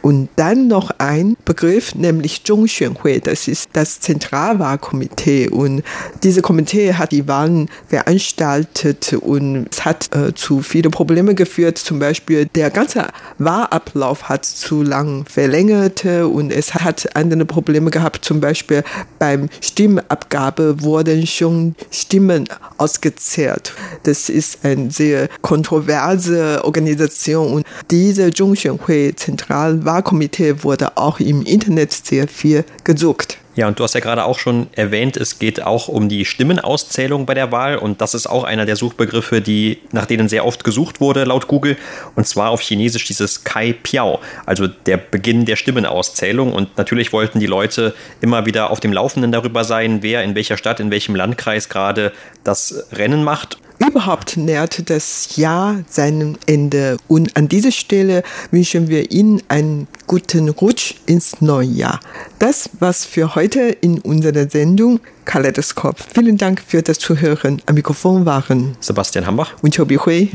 Und 0.02 0.28
dann 0.36 0.68
noch 0.68 0.90
ein 0.98 1.36
Begriff, 1.44 1.94
nämlich 1.94 2.44
Zhongxuanhui, 2.44 3.20
das 3.20 3.48
ist 3.48 3.70
das 3.74 4.00
Zentralwahlkomitee. 4.00 5.48
Und 5.48 5.82
dieses 6.22 6.42
Komitee 6.42 6.94
hat 6.94 7.12
die 7.12 7.28
Wahlen 7.28 7.68
veranstaltet 7.88 9.12
und 9.12 9.68
es 9.70 9.84
hat 9.84 10.14
äh, 10.14 10.34
zu 10.34 10.62
vielen 10.62 10.90
Problemen 10.90 11.36
geführt. 11.36 11.78
Zum 11.78 11.98
Beispiel 11.98 12.46
der 12.46 12.70
ganze 12.70 13.08
Wahlablauf 13.38 14.28
hat 14.28 14.44
zu 14.44 14.82
lang 14.82 15.24
verlängert 15.26 16.04
und 16.04 16.50
es 16.50 16.74
hat 16.74 17.14
andere 17.14 17.44
Probleme 17.44 17.90
gehabt. 17.90 18.24
Zum 18.24 18.40
Beispiel 18.40 18.82
beim 19.18 19.48
Stimmabgabe 19.60 20.82
wurden 20.82 21.26
schon 21.26 21.74
Stimmen 21.90 22.48
ausgezählt. 22.78 23.74
Das 24.04 24.28
ist 24.28 24.64
eine 24.64 24.90
sehr 24.90 25.28
kontroverse 25.42 26.64
Organisation 26.64 27.52
und 27.52 27.66
diese 27.90 28.32
Zhongxuanhui 28.32 29.14
Zentralwahlkomitee 29.14 29.89
Wahlkomitee 29.90 30.62
wurde 30.62 30.96
auch 30.96 31.18
im 31.18 31.42
Internet 31.42 31.92
sehr 31.92 32.28
viel 32.28 32.64
gesucht. 32.84 33.38
Ja, 33.56 33.66
und 33.66 33.80
du 33.80 33.82
hast 33.82 33.94
ja 33.94 34.00
gerade 34.00 34.24
auch 34.24 34.38
schon 34.38 34.68
erwähnt, 34.72 35.16
es 35.16 35.40
geht 35.40 35.60
auch 35.64 35.88
um 35.88 36.08
die 36.08 36.24
Stimmenauszählung 36.24 37.26
bei 37.26 37.34
der 37.34 37.50
Wahl. 37.50 37.76
Und 37.76 38.00
das 38.00 38.14
ist 38.14 38.28
auch 38.28 38.44
einer 38.44 38.64
der 38.66 38.76
Suchbegriffe, 38.76 39.40
die, 39.40 39.78
nach 39.90 40.06
denen 40.06 40.28
sehr 40.28 40.46
oft 40.46 40.62
gesucht 40.62 41.00
wurde 41.00 41.24
laut 41.24 41.48
Google. 41.48 41.76
Und 42.14 42.28
zwar 42.28 42.50
auf 42.50 42.60
Chinesisch 42.60 43.04
dieses 43.06 43.42
Kai 43.42 43.72
Piao, 43.72 44.20
also 44.46 44.68
der 44.68 44.96
Beginn 44.96 45.44
der 45.44 45.56
Stimmenauszählung. 45.56 46.52
Und 46.52 46.78
natürlich 46.78 47.12
wollten 47.12 47.40
die 47.40 47.46
Leute 47.46 47.92
immer 48.20 48.46
wieder 48.46 48.70
auf 48.70 48.78
dem 48.78 48.92
Laufenden 48.92 49.32
darüber 49.32 49.64
sein, 49.64 50.04
wer 50.04 50.22
in 50.22 50.36
welcher 50.36 50.56
Stadt, 50.56 50.78
in 50.78 50.92
welchem 50.92 51.16
Landkreis 51.16 51.68
gerade 51.68 52.12
das 52.44 52.86
Rennen 52.92 53.24
macht 53.24 53.58
Überhaupt 53.90 54.36
nähert 54.36 54.88
das 54.88 55.34
Jahr 55.34 55.82
seinem 55.88 56.36
Ende 56.46 56.96
und 57.08 57.36
an 57.36 57.48
dieser 57.48 57.72
Stelle 57.72 58.22
wünschen 58.52 58.86
wir 58.86 59.10
Ihnen 59.10 59.42
einen 59.48 59.88
guten 60.06 60.48
Rutsch 60.48 60.94
ins 61.06 61.40
neue 61.40 61.66
Jahr. 61.66 61.98
Das 62.38 62.70
war's 62.78 63.04
für 63.04 63.34
heute 63.34 63.62
in 63.62 63.98
unserer 63.98 64.48
Sendung 64.48 65.00
Kaleidoskop. 65.24 65.96
Vielen 66.14 66.36
Dank 66.36 66.62
für 66.64 66.82
das 66.82 67.00
Zuhören. 67.00 67.60
Am 67.66 67.74
Mikrofon 67.74 68.26
waren 68.26 68.76
Sebastian 68.78 69.26
Hambach 69.26 69.54
und 69.60 69.74
Chobi 69.74 69.96
Hui. 69.96 70.30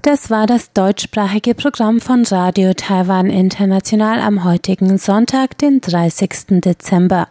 Das 0.00 0.30
war 0.30 0.46
das 0.46 0.72
deutschsprachige 0.72 1.54
Programm 1.54 2.00
von 2.00 2.24
Radio 2.24 2.72
Taiwan 2.72 3.28
International 3.28 4.18
am 4.20 4.44
heutigen 4.44 4.96
Sonntag, 4.96 5.58
den 5.58 5.82
30. 5.82 6.62
Dezember. 6.62 7.28